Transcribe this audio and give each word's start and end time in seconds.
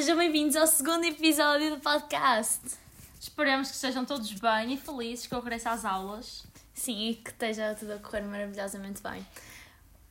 sejam 0.00 0.16
bem-vindos 0.16 0.56
ao 0.56 0.66
segundo 0.66 1.04
episódio 1.04 1.76
do 1.76 1.78
podcast. 1.78 2.62
Esperemos 3.20 3.68
que 3.68 3.74
estejam 3.74 4.02
todos 4.02 4.32
bem 4.32 4.72
e 4.72 4.78
felizes 4.78 5.26
que 5.26 5.34
eu 5.34 5.40
regresso 5.40 5.68
às 5.68 5.84
aulas. 5.84 6.46
Sim, 6.72 7.10
e 7.10 7.14
que 7.16 7.28
esteja 7.28 7.76
tudo 7.78 7.92
a 7.92 7.98
correr 7.98 8.22
maravilhosamente 8.22 9.02
bem. 9.02 9.26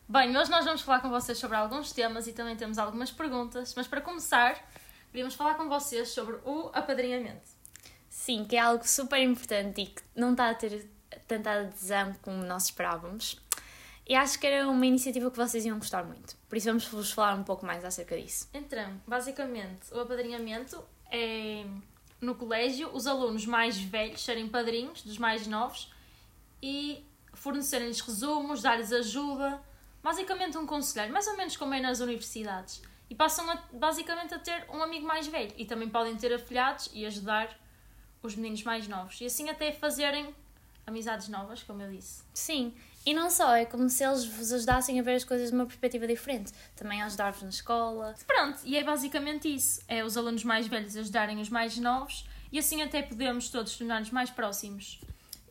Bem, 0.08 0.38
hoje 0.38 0.52
nós 0.52 0.64
vamos 0.64 0.82
falar 0.82 1.00
com 1.00 1.10
vocês 1.10 1.40
sobre 1.40 1.58
alguns 1.58 1.92
temas 1.92 2.28
e 2.28 2.34
também 2.34 2.56
temos 2.56 2.78
algumas 2.78 3.10
perguntas, 3.10 3.74
mas 3.76 3.88
para 3.88 4.00
começar, 4.00 4.64
queríamos 5.12 5.34
falar 5.34 5.56
com 5.56 5.68
vocês 5.68 6.10
sobre 6.10 6.36
o 6.46 6.70
apadrinhamento. 6.72 7.50
Sim, 8.08 8.46
que 8.46 8.58
é 8.58 8.60
algo 8.60 8.88
super 8.88 9.20
importante 9.20 9.82
e 9.82 9.86
que 9.88 10.04
não 10.16 10.34
está 10.34 10.52
a 10.52 10.54
ter 10.54 10.88
tanta 11.28 11.62
adesão 11.62 12.16
como 12.22 12.44
nós 12.44 12.66
esperávamos. 12.66 13.42
E 14.10 14.16
acho 14.16 14.40
que 14.40 14.48
era 14.48 14.68
uma 14.68 14.86
iniciativa 14.88 15.30
que 15.30 15.38
vocês 15.38 15.64
iam 15.68 15.78
gostar 15.78 16.04
muito. 16.04 16.36
Por 16.50 16.58
isso 16.58 16.66
vamos 16.66 16.86
vos 16.88 17.12
falar 17.12 17.36
um 17.36 17.44
pouco 17.44 17.64
mais 17.64 17.86
acerca 17.86 18.20
disso. 18.20 18.50
Então, 18.52 19.00
basicamente, 19.06 19.94
o 19.94 20.00
apadrinhamento 20.00 20.84
é 21.12 21.64
no 22.20 22.34
colégio 22.34 22.90
os 22.92 23.06
alunos 23.06 23.46
mais 23.46 23.78
velhos 23.78 24.26
serem 24.26 24.50
padrinhos 24.50 25.04
dos 25.04 25.20
mais 25.20 25.46
novos 25.46 25.94
e 26.60 27.06
fornecerem-lhes 27.36 28.02
resumos, 28.02 28.64
dar-lhes 28.64 28.92
ajuda, 28.92 29.62
basicamente 30.02 30.58
um 30.58 30.66
conselheiro, 30.66 31.14
mais 31.14 31.28
ou 31.28 31.38
menos 31.38 31.56
como 31.56 31.76
é 31.76 31.80
nas 31.80 32.00
universidades. 32.00 32.82
E 33.12 33.14
passam 33.14 33.48
a, 33.48 33.62
basicamente 33.72 34.34
a 34.34 34.40
ter 34.40 34.66
um 34.74 34.82
amigo 34.82 35.06
mais 35.06 35.28
velho 35.28 35.54
e 35.56 35.66
também 35.66 35.88
podem 35.88 36.18
ter 36.18 36.34
afilhados 36.34 36.90
e 36.96 37.06
ajudar 37.06 37.56
os 38.24 38.36
meninos 38.36 38.64
mais 38.64 38.88
novos. 38.88 39.22
E 39.22 39.26
assim 39.26 39.52
até 39.52 39.72
fazerem 39.72 40.34
amizades 40.88 41.28
novas, 41.28 41.62
como 41.62 41.84
eu 41.84 41.92
disse. 41.92 42.24
Sim, 42.34 42.74
e 43.10 43.14
não 43.14 43.32
só, 43.32 43.56
é 43.56 43.66
como 43.66 43.90
se 43.90 44.06
eles 44.06 44.24
vos 44.24 44.54
ajudassem 44.54 45.00
a 45.00 45.02
ver 45.02 45.16
as 45.16 45.24
coisas 45.24 45.50
de 45.50 45.56
uma 45.56 45.66
perspectiva 45.66 46.06
diferente. 46.06 46.54
Também 46.76 47.02
ajudar-vos 47.02 47.42
na 47.42 47.50
escola. 47.50 48.14
Pronto, 48.28 48.60
e 48.64 48.78
é 48.78 48.84
basicamente 48.84 49.52
isso. 49.52 49.82
É 49.88 50.04
os 50.04 50.16
alunos 50.16 50.44
mais 50.44 50.68
velhos 50.68 50.96
ajudarem 50.96 51.42
os 51.42 51.50
mais 51.50 51.76
novos 51.80 52.24
e 52.52 52.60
assim 52.60 52.84
até 52.84 53.02
podemos 53.02 53.50
todos 53.50 53.76
tornar-nos 53.76 54.12
mais 54.12 54.30
próximos 54.30 55.02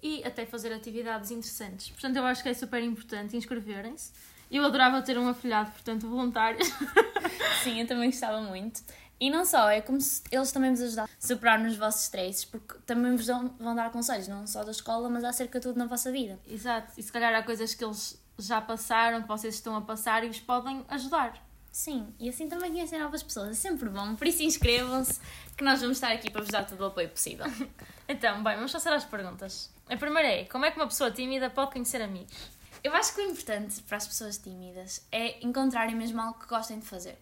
e 0.01 0.23
até 0.23 0.47
fazer 0.47 0.73
atividades 0.73 1.33
interessantes. 1.33 1.91
Portanto, 1.91 2.15
eu 2.15 2.25
acho 2.27 2.45
que 2.45 2.49
é 2.49 2.55
super 2.55 2.81
importante 2.81 3.37
inscreverem-se. 3.37 4.13
Eu 4.49 4.65
adorava 4.65 5.03
ter 5.03 5.19
um 5.19 5.29
afilhado, 5.29 5.73
portanto, 5.73 6.09
voluntário. 6.09 6.65
Sim, 7.65 7.81
eu 7.81 7.89
também 7.89 8.09
gostava 8.09 8.41
muito. 8.41 8.83
E 9.21 9.31
não 9.31 9.45
só, 9.45 9.69
é 9.69 9.81
como 9.81 10.01
se 10.01 10.23
eles 10.31 10.53
também 10.53 10.71
vos 10.71 10.81
ajudassem 10.81 11.15
a 11.17 11.27
superar 11.27 11.59
nos 11.59 11.77
vossos 11.77 12.03
stresses, 12.03 12.45
porque 12.45 12.75
também 12.87 13.17
vos 13.17 13.27
dão, 13.27 13.55
vão 13.59 13.75
dar 13.75 13.91
conselhos, 13.91 14.29
não 14.29 14.47
só 14.47 14.63
da 14.63 14.71
escola, 14.71 15.09
mas 15.09 15.25
acerca 15.25 15.59
de 15.59 15.67
tudo 15.67 15.79
na 15.79 15.87
vossa 15.87 16.13
vida. 16.13 16.39
Exato, 16.47 16.93
e 16.97 17.03
se 17.03 17.11
calhar 17.11 17.35
há 17.35 17.43
coisas 17.43 17.75
que 17.75 17.85
eles 17.85 18.21
já 18.39 18.61
passaram, 18.61 19.23
que 19.23 19.29
vocês 19.29 19.55
estão 19.55 19.75
a 19.75 19.81
passar 19.81 20.23
e 20.23 20.29
vos 20.29 20.39
podem 20.39 20.85
ajudar. 20.89 21.35
Sim, 21.73 22.13
e 22.19 22.29
assim 22.29 22.49
também 22.49 22.71
conhecem 22.71 22.99
novas 22.99 23.23
pessoas, 23.23 23.51
é 23.51 23.55
sempre 23.55 23.89
bom, 23.89 24.15
por 24.15 24.27
isso 24.27 24.43
inscrevam-se, 24.43 25.21
que 25.57 25.65
nós 25.65 25.81
vamos 25.81 25.97
estar 25.97 26.13
aqui 26.13 26.31
para 26.31 26.41
vos 26.41 26.51
dar 26.51 26.65
todo 26.65 26.81
o 26.81 26.87
apoio 26.87 27.09
possível. 27.09 27.47
então, 28.09 28.43
bem, 28.43 28.55
vamos 28.55 28.73
passar 28.73 28.93
às 28.93 29.05
perguntas. 29.05 29.71
A 29.89 29.97
primeira 29.97 30.29
é: 30.29 30.45
como 30.45 30.65
é 30.65 30.71
que 30.71 30.77
uma 30.79 30.87
pessoa 30.87 31.11
tímida 31.11 31.51
pode 31.51 31.73
conhecer 31.73 32.01
amigos? 32.03 32.35
Eu 32.85 32.95
acho 32.95 33.15
que 33.15 33.21
o 33.21 33.25
importante 33.25 33.83
para 33.83 33.97
as 33.97 34.07
pessoas 34.07 34.39
tímidas 34.39 35.07
é 35.11 35.45
encontrarem 35.45 35.97
mesmo 35.97 36.21
algo 36.21 36.39
que 36.39 36.47
gostem 36.47 36.79
de 36.79 36.87
fazer. 36.87 37.19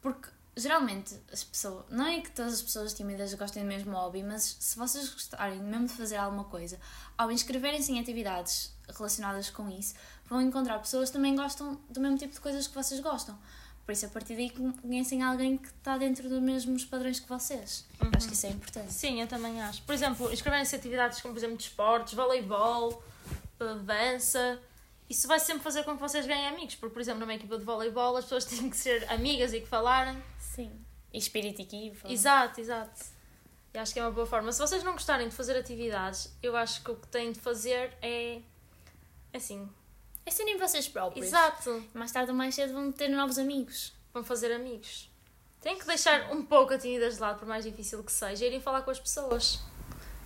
Porque 0.00 0.28
geralmente 0.56 1.14
as 1.32 1.42
pessoas. 1.42 1.84
Não 1.90 2.06
é 2.06 2.20
que 2.20 2.30
todas 2.30 2.54
as 2.54 2.62
pessoas 2.62 2.94
tímidas 2.94 3.34
gostem 3.34 3.62
do 3.62 3.68
mesmo 3.68 3.92
hobby, 3.92 4.22
mas 4.22 4.56
se 4.60 4.76
vocês 4.76 5.08
gostarem 5.08 5.60
mesmo 5.60 5.86
de 5.86 5.94
fazer 5.94 6.16
alguma 6.16 6.44
coisa, 6.44 6.78
ao 7.16 7.30
inscreverem-se 7.30 7.92
em 7.92 8.00
atividades 8.00 8.72
relacionadas 8.88 9.50
com 9.50 9.68
isso, 9.68 9.94
vão 10.26 10.40
encontrar 10.40 10.78
pessoas 10.78 11.10
que 11.10 11.14
também 11.14 11.34
gostam 11.34 11.78
do 11.90 12.00
mesmo 12.00 12.18
tipo 12.18 12.32
de 12.32 12.40
coisas 12.40 12.66
que 12.66 12.74
vocês 12.74 13.00
gostam. 13.00 13.38
Por 13.84 13.92
isso, 13.92 14.06
a 14.06 14.08
partir 14.08 14.34
daí, 14.34 14.50
conhecem 14.80 15.22
alguém 15.22 15.58
que 15.58 15.68
está 15.68 15.98
dentro 15.98 16.26
dos 16.26 16.40
mesmos 16.40 16.86
padrões 16.86 17.20
que 17.20 17.28
vocês. 17.28 17.84
Uhum. 18.02 18.10
Acho 18.16 18.26
que 18.26 18.32
isso 18.32 18.46
é 18.46 18.50
importante. 18.50 18.92
Sim, 18.92 19.20
eu 19.20 19.26
também 19.26 19.60
acho. 19.60 19.82
Por 19.82 19.94
exemplo, 19.94 20.32
inscreverem-se 20.32 20.74
em 20.74 20.78
atividades 20.78 21.20
como, 21.20 21.34
por 21.34 21.40
exemplo, 21.40 21.58
de 21.58 21.64
esportes, 21.64 22.14
voleibol, 22.14 23.02
eh, 23.60 23.74
dança 23.82 24.58
isso 25.08 25.28
vai 25.28 25.38
sempre 25.38 25.62
fazer 25.62 25.84
com 25.84 25.94
que 25.94 26.00
vocês 26.00 26.26
ganhem 26.26 26.48
amigos, 26.48 26.74
porque, 26.76 26.92
por 26.92 27.00
exemplo, 27.00 27.20
numa 27.20 27.34
equipa 27.34 27.58
de 27.58 27.64
voleibol 27.64 28.16
as 28.16 28.24
pessoas 28.24 28.44
têm 28.46 28.70
que 28.70 28.76
ser 28.76 29.10
amigas 29.12 29.52
e 29.52 29.60
que 29.60 29.66
falarem. 29.66 30.16
Sim. 30.54 30.84
E 31.12 31.18
espírito 31.18 31.62
equipa. 31.62 32.10
Exato, 32.10 32.60
exato. 32.60 33.04
E 33.72 33.78
acho 33.78 33.92
que 33.92 33.98
é 33.98 34.02
uma 34.02 34.12
boa 34.12 34.26
forma. 34.26 34.52
Se 34.52 34.60
vocês 34.60 34.84
não 34.84 34.92
gostarem 34.92 35.28
de 35.28 35.34
fazer 35.34 35.56
atividades, 35.56 36.32
eu 36.42 36.56
acho 36.56 36.82
que 36.82 36.90
o 36.92 36.96
que 36.96 37.08
têm 37.08 37.32
de 37.32 37.40
fazer 37.40 37.92
é. 38.00 38.40
Assim. 39.32 39.68
É 40.24 40.30
serem 40.30 40.56
vocês 40.56 40.88
próprios. 40.88 41.26
Exato. 41.26 41.84
Mais 41.92 42.12
tarde 42.12 42.30
ou 42.30 42.36
mais 42.36 42.54
cedo 42.54 42.72
vão 42.72 42.92
ter 42.92 43.08
novos 43.08 43.38
amigos. 43.38 43.92
Vão 44.12 44.22
fazer 44.22 44.52
amigos. 44.52 45.10
Têm 45.60 45.78
que 45.78 45.86
deixar 45.86 46.30
um 46.32 46.44
pouco 46.44 46.72
a 46.72 46.78
timidez 46.78 47.14
de 47.14 47.20
lado, 47.20 47.38
por 47.38 47.48
mais 47.48 47.64
difícil 47.64 48.02
que 48.04 48.12
seja, 48.12 48.44
e 48.44 48.48
irem 48.48 48.60
falar 48.60 48.82
com 48.82 48.90
as 48.90 49.00
pessoas. 49.00 49.60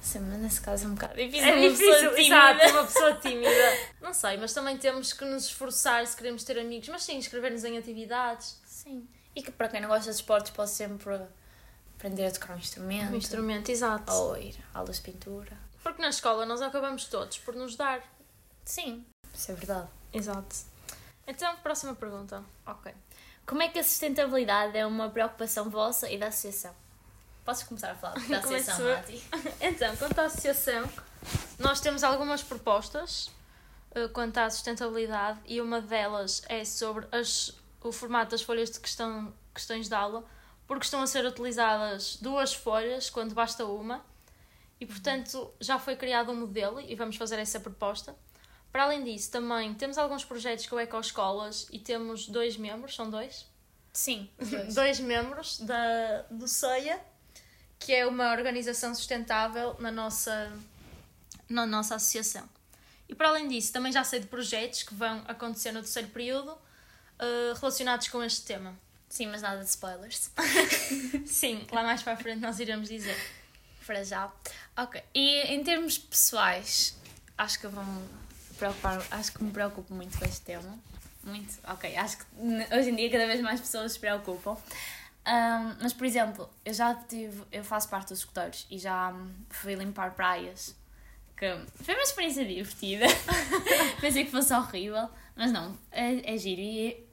Sim, 0.01 0.21
mas 0.21 0.39
nesse 0.41 0.61
caso 0.61 0.85
é 0.85 0.89
um 0.89 0.95
bocado 0.95 1.15
difícil. 1.15 1.49
É 1.49 1.69
difícil, 1.69 2.17
exato, 2.17 2.67
uma 2.69 2.85
pessoa 2.87 3.15
tímida. 3.15 3.79
Não 4.01 4.13
sei, 4.13 4.37
mas 4.37 4.53
também 4.53 4.77
temos 4.77 5.13
que 5.13 5.25
nos 5.25 5.47
esforçar 5.47 6.07
se 6.07 6.17
queremos 6.17 6.45
ter 6.45 6.59
amigos, 6.59 6.89
mas 6.89 7.03
sim, 7.03 7.17
inscrever-nos 7.17 7.65
em 7.65 7.79
atividades. 7.79 8.61
Sim. 8.67 9.09
E 9.35 9.43
que 9.43 9.51
para 9.51 9.69
quem 9.69 9.81
não 9.81 9.89
gosta 9.89 10.11
de 10.11 10.17
esportes 10.17 10.51
pode 10.51 10.71
sempre 10.71 11.21
aprender 11.97 12.27
a 12.27 12.31
tocar 12.31 12.55
um 12.55 12.59
instrumento. 12.59 13.13
Um 13.13 13.17
instrumento, 13.17 13.69
exato. 13.71 14.13
Ou 14.13 14.37
ir 14.37 14.57
a 14.75 14.79
aulas 14.79 14.97
de 14.97 15.03
pintura. 15.03 15.57
Porque 15.83 16.03
na 16.03 16.09
escola 16.09 16.45
nós 16.45 16.61
acabamos 16.61 17.05
todos 17.07 17.39
por 17.39 17.55
nos 17.55 17.77
dar. 17.77 18.03
Sim, 18.65 19.05
isso 19.35 19.51
é 19.51 19.55
verdade. 19.55 19.89
Exato. 20.13 20.57
Então, 21.27 21.57
próxima 21.57 21.95
pergunta. 21.95 22.43
Ok. 22.67 22.93
Como 23.47 23.63
é 23.63 23.69
que 23.69 23.79
a 23.79 23.85
sustentabilidade 23.85 24.77
é 24.77 24.85
uma 24.85 25.09
preocupação 25.09 25.71
vossa 25.71 26.11
e 26.11 26.19
da 26.19 26.29
associação? 26.29 26.75
Posso 27.45 27.67
começar 27.67 27.93
a 27.93 27.95
falar 27.95 28.15
da 28.29 28.39
associação, 28.41 28.85
Mati? 28.85 29.23
então, 29.61 29.97
quanto 29.97 30.19
à 30.19 30.25
associação, 30.25 30.89
nós 31.59 31.81
temos 31.81 32.05
algumas 32.05 32.43
propostas 32.43 33.31
uh, 33.97 34.09
quanto 34.13 34.39
à 34.39 34.51
sustentabilidade 34.51 35.41
e 35.47 35.61
uma 35.61 35.81
delas 35.81 36.43
é 36.49 36.65
sobre 36.65 37.07
as, 37.11 37.55
o 37.83 37.93
formato 37.93 38.33
das 38.33 38.43
folhas 38.43 38.71
de 38.71 38.81
questão, 38.81 39.33
questões 39.55 39.89
de 39.89 39.95
aula, 39.95 40.25
porque 40.67 40.85
estão 40.85 41.01
a 41.01 41.07
ser 41.07 41.25
utilizadas 41.25 42.17
duas 42.21 42.53
folhas 42.53 43.09
quando 43.09 43.35
basta 43.35 43.65
uma 43.65 44.05
e, 44.81 44.87
portanto, 44.87 45.53
já 45.61 45.79
foi 45.79 45.97
criado 45.97 46.31
um 46.31 46.37
modelo 46.37 46.81
e 46.81 46.95
vamos 46.95 47.17
fazer 47.17 47.39
essa 47.39 47.59
proposta. 47.59 48.15
Para 48.71 48.85
além 48.85 49.03
disso, 49.03 49.31
também 49.31 49.73
temos 49.75 49.97
alguns 49.97 50.25
projetos 50.25 50.67
com 50.67 50.79
ecoescolas 50.79 51.67
e 51.73 51.79
temos 51.79 52.29
dois 52.29 52.57
membros, 52.57 52.95
são 52.95 53.09
dois? 53.11 53.47
Sim, 53.93 54.29
dois, 54.39 54.75
dois 54.77 55.01
membros 55.01 55.59
da, 55.61 56.23
do 56.31 56.47
CEIA 56.47 57.01
que 57.79 57.95
é 57.95 58.07
uma 58.07 58.33
organização 58.33 58.95
sustentável 58.95 59.77
na 59.79 59.91
nossa, 59.91 60.53
na 61.49 61.65
nossa 61.65 61.95
associação. 61.95 62.49
E 63.09 63.15
para 63.15 63.29
além 63.29 63.49
disso, 63.49 63.73
também 63.73 63.93
já 63.93 64.05
sei 64.05 64.21
de 64.21 64.27
projetos 64.27 64.83
que 64.83 64.95
vão 64.95 65.23
acontecer 65.27 65.73
no 65.73 65.81
terceiro 65.81 66.09
período 66.09 66.57
uh, 67.21 67.55
relacionados 67.59 68.09
com 68.09 68.23
este 68.23 68.43
tema. 68.43 68.75
Sim, 69.09 69.27
mas 69.29 69.43
nada 69.43 69.63
de 69.63 69.69
spoilers. 69.69 70.31
Sim, 71.27 71.67
lá 71.73 71.83
mais 71.83 72.03
para 72.03 72.13
a 72.13 72.17
frente 72.17 72.41
nós 72.41 72.59
iremos 72.61 72.89
dizer. 72.89 73.17
Para 73.87 74.05
já. 74.05 74.31
Ok. 74.77 75.03
E 75.15 75.55
em 75.55 75.65
termos 75.65 75.97
pessoais, 75.97 76.97
acho 77.37 77.59
que 77.59 77.67
eu 77.67 77.71
vou 77.71 77.85
preocupar, 78.59 79.03
acho 79.11 79.33
que 79.33 79.43
me 79.43 79.51
preocupo 79.51 79.95
muito 79.95 80.19
com 80.19 80.25
este 80.27 80.43
tema. 80.43 80.79
Muito. 81.25 81.59
Ok, 81.67 81.97
acho 81.97 82.19
que 82.19 82.25
hoje 82.75 82.91
em 82.91 82.97
dia 82.97 83.11
cada 83.11 83.27
vez 83.27 83.41
mais 83.41 83.61
pessoas 83.61 83.93
se 83.93 83.99
preocupam. 83.99 84.57
Um, 85.27 85.77
mas, 85.83 85.93
por 85.93 86.07
exemplo, 86.07 86.49
eu 86.65 86.73
já 86.73 86.95
tive, 86.95 87.43
eu 87.53 87.63
faço 87.63 87.89
parte 87.89 88.09
dos 88.09 88.21
escuteiros 88.21 88.67
e 88.71 88.79
já 88.79 89.15
fui 89.51 89.75
limpar 89.75 90.15
praias, 90.15 90.75
que 91.37 91.47
foi 91.83 91.95
uma 91.95 92.03
experiência 92.03 92.45
divertida. 92.47 93.07
Pensei 94.01 94.25
que 94.25 94.31
fosse 94.31 94.53
horrível, 94.55 95.09
mas 95.37 95.53
não, 95.53 95.77
é, 95.93 96.35
é 96.35 96.37
giro 96.39 96.61
e 96.61 97.08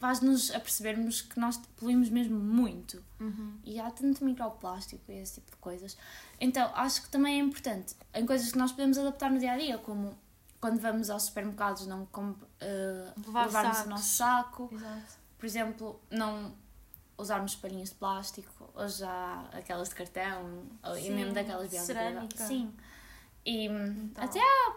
faz-nos 0.00 0.50
apercebermos 0.50 1.20
que 1.20 1.38
nós 1.38 1.58
poluímos 1.76 2.08
mesmo 2.08 2.38
muito. 2.40 3.04
Uhum. 3.20 3.58
E 3.62 3.78
há 3.78 3.90
tanto 3.90 4.24
microplástico 4.24 5.02
e 5.12 5.18
esse 5.20 5.34
tipo 5.34 5.50
de 5.50 5.56
coisas. 5.58 5.96
Então, 6.40 6.70
acho 6.74 7.02
que 7.02 7.10
também 7.10 7.38
é 7.38 7.44
importante 7.44 7.94
em 8.14 8.24
coisas 8.26 8.50
que 8.50 8.58
nós 8.58 8.72
podemos 8.72 8.96
adaptar 8.98 9.30
no 9.30 9.38
dia 9.38 9.52
a 9.52 9.58
dia, 9.58 9.76
como 9.78 10.18
quando 10.58 10.80
vamos 10.80 11.10
aos 11.10 11.24
supermercados, 11.24 11.86
não 11.86 12.02
uh, 12.04 13.20
Levar 13.26 13.44
levarmos 13.46 13.76
sacos. 13.76 13.86
o 13.86 13.90
nosso 13.90 14.14
saco. 14.16 14.68
Exato. 14.72 15.18
Por 15.38 15.46
exemplo, 15.46 16.00
não 16.10 16.52
usarmos 17.18 17.54
palhinhas 17.54 17.90
de 17.90 17.94
plástico, 17.96 18.70
ou 18.74 18.88
já 18.88 19.44
aquelas 19.52 19.90
de 19.90 19.94
cartão, 19.94 20.62
e 20.98 21.10
mesmo 21.10 21.34
daquelas 21.34 21.68
de 21.70 21.78
cerâmica. 21.78 22.46
Sim. 22.46 22.72
E 23.44 23.66
Então. 23.66 24.24
até 24.24 24.40
a 24.40 24.76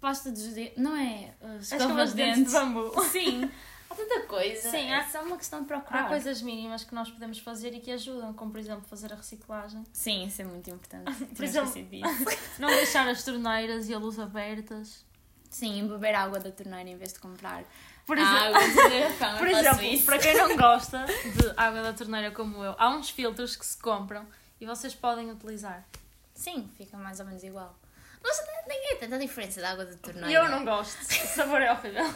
pasta 0.00 0.30
dos 0.30 0.46
dentes, 0.54 0.78
não 0.82 0.96
é? 0.96 1.34
As 1.40 1.72
As 1.72 1.80
escovas 1.80 2.10
de 2.10 2.16
dentes. 2.16 2.44
de 2.46 2.52
bambu. 2.52 3.02
Sim. 3.10 3.50
Há 3.90 3.94
tanta 3.94 4.20
coisa. 4.22 4.70
Sim, 4.70 4.86
é 4.90 4.98
há- 4.98 5.08
só 5.08 5.20
uma 5.22 5.36
questão 5.36 5.60
de 5.62 5.66
procurar. 5.66 6.04
Há 6.04 6.08
coisas 6.08 6.40
mínimas 6.40 6.84
que 6.84 6.94
nós 6.94 7.10
podemos 7.10 7.38
fazer 7.40 7.74
e 7.74 7.80
que 7.80 7.90
ajudam, 7.90 8.32
como 8.32 8.52
por 8.52 8.58
exemplo 8.60 8.84
fazer 8.88 9.12
a 9.12 9.16
reciclagem. 9.16 9.84
Sim, 9.92 10.24
isso 10.26 10.40
é 10.42 10.44
muito 10.44 10.70
importante. 10.70 11.12
Por 11.26 11.34
Tinha 11.48 11.48
exemplo-. 11.62 11.88
Não 12.60 12.68
deixar 12.68 13.08
as 13.08 13.24
torneiras 13.24 13.88
e 13.88 13.94
a 13.94 13.98
luz 13.98 14.18
abertas. 14.18 15.04
Sim, 15.50 15.88
beber 15.88 16.14
água 16.14 16.38
da 16.38 16.52
torneira 16.52 16.88
em 16.88 16.96
vez 16.96 17.12
de 17.12 17.18
comprar 17.18 17.64
Por 18.06 18.16
água 18.16 18.62
exemplo, 18.62 18.82
de 18.88 19.00
garrafão. 19.00 19.38
por 19.38 19.48
exemplo 19.48 20.04
para 20.06 20.18
quem 20.18 20.36
não 20.36 20.56
gosta 20.56 21.04
de 21.06 21.52
água 21.56 21.82
da 21.82 21.92
torneira 21.92 22.30
como 22.30 22.62
eu, 22.64 22.76
há 22.78 22.88
uns 22.90 23.10
filtros 23.10 23.56
que 23.56 23.66
se 23.66 23.76
compram 23.76 24.24
e 24.60 24.66
vocês 24.66 24.94
podem 24.94 25.28
utilizar. 25.32 25.84
Sim, 26.32 26.70
fica 26.76 26.96
mais 26.96 27.18
ou 27.18 27.26
menos 27.26 27.42
igual. 27.42 27.76
Mas 28.22 28.42
nem 28.66 28.92
é 28.92 28.96
tanta 28.96 29.18
diferença 29.18 29.60
da 29.60 29.70
água 29.70 29.84
da 29.84 29.96
torneira. 29.96 30.30
E 30.30 30.34
eu 30.34 30.48
não 30.48 30.64
gosto. 30.64 31.00
O 31.02 31.26
sabor 31.26 31.60
é 31.62 31.72
horrível. 31.72 32.06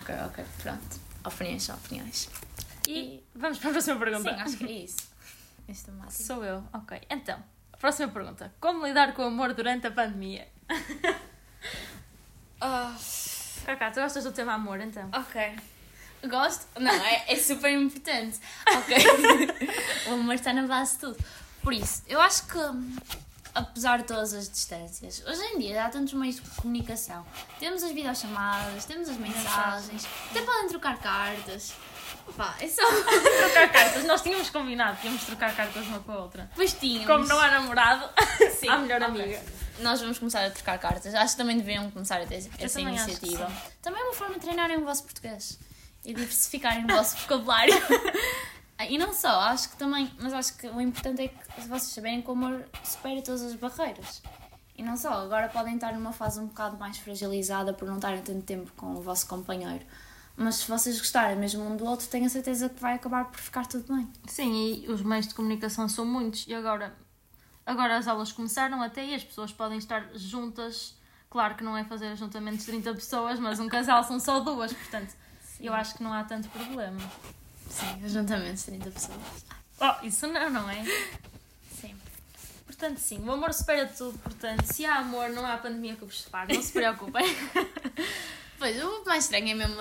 Ok, 0.00 0.14
ok, 0.26 0.44
pronto. 0.62 1.00
Opiniões 1.24 1.62
são 1.62 1.76
opiniões. 1.76 2.28
E 2.88 3.22
vamos 3.34 3.58
para 3.58 3.70
a 3.70 3.72
próxima 3.72 3.98
pergunta. 3.98 4.34
Sim, 4.34 4.40
acho 4.40 4.56
que 4.58 4.64
é 4.64 4.72
isso. 4.72 4.96
Este 5.68 5.84
tomate. 5.86 6.12
Sou 6.22 6.44
eu, 6.44 6.62
ok. 6.72 7.00
Então, 7.08 7.42
próxima 7.80 8.08
pergunta. 8.12 8.52
Como 8.60 8.86
lidar 8.86 9.14
com 9.14 9.22
o 9.22 9.26
amor 9.26 9.54
durante 9.54 9.86
a 9.86 9.90
pandemia? 9.90 10.48
Ah, 12.60 12.96
Cacá, 13.66 13.90
tu 13.90 14.00
gostas 14.00 14.24
do 14.24 14.32
tema 14.32 14.54
amor, 14.54 14.80
então? 14.80 15.10
ok. 15.12 15.54
Gosto? 16.28 16.66
Não, 16.80 16.90
é, 16.92 17.24
é 17.28 17.36
super 17.36 17.70
importante. 17.70 18.40
Ok. 18.66 18.96
o 20.08 20.14
amor 20.14 20.34
está 20.34 20.52
na 20.54 20.66
base 20.66 20.94
de 20.94 20.98
tudo. 21.00 21.24
Por 21.62 21.74
isso, 21.74 22.02
eu 22.06 22.18
acho 22.20 22.46
que, 22.46 22.58
apesar 23.54 23.98
de 23.98 24.04
todas 24.04 24.34
as 24.34 24.48
distâncias, 24.48 25.22
hoje 25.26 25.42
em 25.42 25.58
dia 25.58 25.84
há 25.84 25.88
tantos 25.88 26.12
meios 26.14 26.36
de 26.36 26.42
comunicação. 26.50 27.24
Temos 27.58 27.82
as 27.82 27.92
videochamadas, 27.92 28.84
temos 28.84 29.08
as 29.08 29.16
mensagens, 29.16 30.06
até 30.30 30.42
podem 30.42 30.68
trocar 30.68 30.98
cartas. 30.98 31.72
Pá, 32.36 32.54
é 32.60 32.68
só. 32.68 32.82
trocar 32.90 33.70
cartas. 33.70 34.04
Nós 34.04 34.22
tínhamos 34.22 34.50
combinado 34.50 34.96
que 34.98 35.06
íamos 35.06 35.24
trocar 35.24 35.54
cartas 35.54 35.86
uma 35.86 36.00
com 36.00 36.12
a 36.12 36.18
outra. 36.18 36.50
Pois 36.54 36.72
tínhamos. 36.72 37.06
Como 37.06 37.26
não 37.26 37.38
há 37.38 37.50
namorado, 37.50 38.08
Sim, 38.58 38.68
há 38.68 38.78
melhor 38.78 39.02
ok. 39.02 39.22
amiga. 39.22 39.42
Nós 39.80 40.00
vamos 40.00 40.18
começar 40.18 40.44
a 40.44 40.50
trocar 40.50 40.78
cartas. 40.78 41.14
Acho 41.14 41.32
que 41.32 41.38
também 41.38 41.56
deveriam 41.58 41.90
começar 41.90 42.20
a 42.20 42.26
ter 42.26 42.36
essa 42.58 42.78
também 42.78 42.94
iniciativa. 42.94 43.50
Também 43.82 44.00
é 44.00 44.04
uma 44.04 44.14
forma 44.14 44.34
de 44.34 44.40
treinarem 44.40 44.78
o 44.78 44.84
vosso 44.84 45.04
português 45.04 45.58
e 46.04 46.14
diversificarem 46.14 46.84
o 46.84 46.88
vosso 46.88 47.16
vocabulário. 47.18 47.74
Ah, 48.84 48.90
e 48.90 48.98
não 48.98 49.14
só, 49.14 49.40
acho 49.40 49.70
que 49.70 49.76
também, 49.76 50.10
mas 50.20 50.34
acho 50.34 50.58
que 50.58 50.66
o 50.68 50.78
importante 50.78 51.22
é 51.22 51.28
que 51.28 51.60
vocês 51.62 51.94
saberem 51.94 52.20
como 52.20 52.62
supera 52.82 53.22
todas 53.22 53.40
as 53.40 53.54
barreiras. 53.54 54.22
E 54.76 54.82
não 54.82 54.94
só, 54.94 55.12
agora 55.22 55.48
podem 55.48 55.76
estar 55.76 55.94
numa 55.94 56.12
fase 56.12 56.38
um 56.38 56.46
bocado 56.46 56.76
mais 56.76 56.98
fragilizada 56.98 57.72
por 57.72 57.88
não 57.88 57.96
estarem 57.96 58.20
tanto 58.20 58.42
tempo 58.42 58.70
com 58.76 58.94
o 58.94 59.00
vosso 59.00 59.26
companheiro. 59.26 59.86
Mas 60.36 60.56
se 60.56 60.68
vocês 60.68 60.98
gostarem 60.98 61.36
mesmo 61.36 61.64
um 61.64 61.76
do 61.76 61.86
outro, 61.86 62.06
tenho 62.08 62.26
a 62.26 62.28
certeza 62.28 62.68
que 62.68 62.78
vai 62.78 62.94
acabar 62.94 63.24
por 63.24 63.40
ficar 63.40 63.66
tudo 63.66 63.94
bem. 63.94 64.06
Sim, 64.26 64.84
e 64.84 64.90
os 64.90 65.00
meios 65.00 65.28
de 65.28 65.34
comunicação 65.34 65.88
são 65.88 66.04
muitos. 66.04 66.44
E 66.46 66.52
agora, 66.52 66.94
agora 67.64 67.96
as 67.96 68.06
aulas 68.06 68.32
começaram 68.32 68.82
até 68.82 69.02
e 69.02 69.14
as 69.14 69.24
pessoas 69.24 69.50
podem 69.50 69.78
estar 69.78 70.10
juntas. 70.14 70.94
Claro 71.30 71.54
que 71.54 71.64
não 71.64 71.74
é 71.74 71.84
fazer 71.84 72.08
ajuntamentos 72.08 72.60
de 72.60 72.66
30 72.66 72.92
pessoas, 72.94 73.40
mas 73.40 73.58
um 73.60 73.68
casal 73.68 74.04
são 74.04 74.20
só 74.20 74.40
duas, 74.40 74.72
portanto, 74.74 75.14
eu 75.58 75.72
acho 75.72 75.94
que 75.94 76.02
não 76.02 76.12
há 76.12 76.22
tanto 76.22 76.50
problema. 76.50 77.00
Sim, 77.68 78.04
ajuntamentos 78.04 78.60
de 78.60 78.72
30 78.72 78.90
pessoas. 78.90 79.44
Oh, 79.80 80.06
isso 80.06 80.26
não, 80.26 80.50
não 80.50 80.70
é? 80.70 80.84
Sim. 81.80 81.96
Portanto, 82.66 82.98
sim, 82.98 83.22
o 83.24 83.32
amor 83.32 83.52
supera 83.52 83.86
tudo. 83.86 84.18
Portanto, 84.18 84.64
se 84.72 84.84
há 84.84 84.96
amor, 84.96 85.30
não 85.30 85.44
há 85.46 85.56
pandemia 85.58 85.96
que 85.96 86.04
vos 86.04 86.22
separe. 86.22 86.54
Não 86.54 86.62
se 86.62 86.72
preocupem. 86.72 87.24
Pois, 88.56 88.82
o 88.82 89.04
mais 89.04 89.24
estranho 89.24 89.50
é 89.50 89.54
mesmo. 89.54 89.76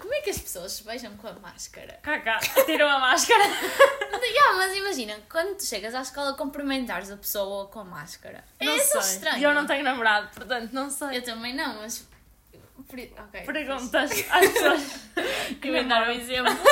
Como 0.00 0.14
é 0.14 0.20
que 0.20 0.30
as 0.30 0.38
pessoas 0.38 0.72
se 0.72 0.82
beijam 0.82 1.16
com 1.16 1.28
a 1.28 1.34
máscara? 1.34 1.98
Cacá, 2.02 2.40
tiram 2.66 2.88
a 2.88 2.98
máscara. 2.98 3.44
Yeah, 4.24 4.56
mas 4.56 4.74
imagina, 4.74 5.16
quando 5.30 5.56
tu 5.56 5.64
chegas 5.64 5.94
à 5.94 6.00
escola 6.00 6.34
cumprimentares 6.34 7.10
a 7.10 7.16
pessoa 7.16 7.66
com 7.66 7.80
a 7.80 7.84
máscara. 7.84 8.42
Não 8.60 8.72
é 8.72 8.78
sei. 8.78 9.00
estranho. 9.00 9.38
E 9.38 9.42
eu 9.42 9.54
não 9.54 9.66
tenho 9.66 9.84
namorado, 9.84 10.28
portanto, 10.34 10.72
não 10.72 10.88
sei. 10.90 11.18
Eu 11.18 11.22
também 11.22 11.54
não, 11.54 11.74
mas. 11.74 12.08
Por- 12.88 12.98
Ok. 13.24 13.40
Perguntas 13.46 14.10
às 14.30 14.48
pessoas 14.52 14.82
que 15.60 15.70
um 15.70 15.82
namoram. 15.86 16.12
exemplo. 16.12 16.54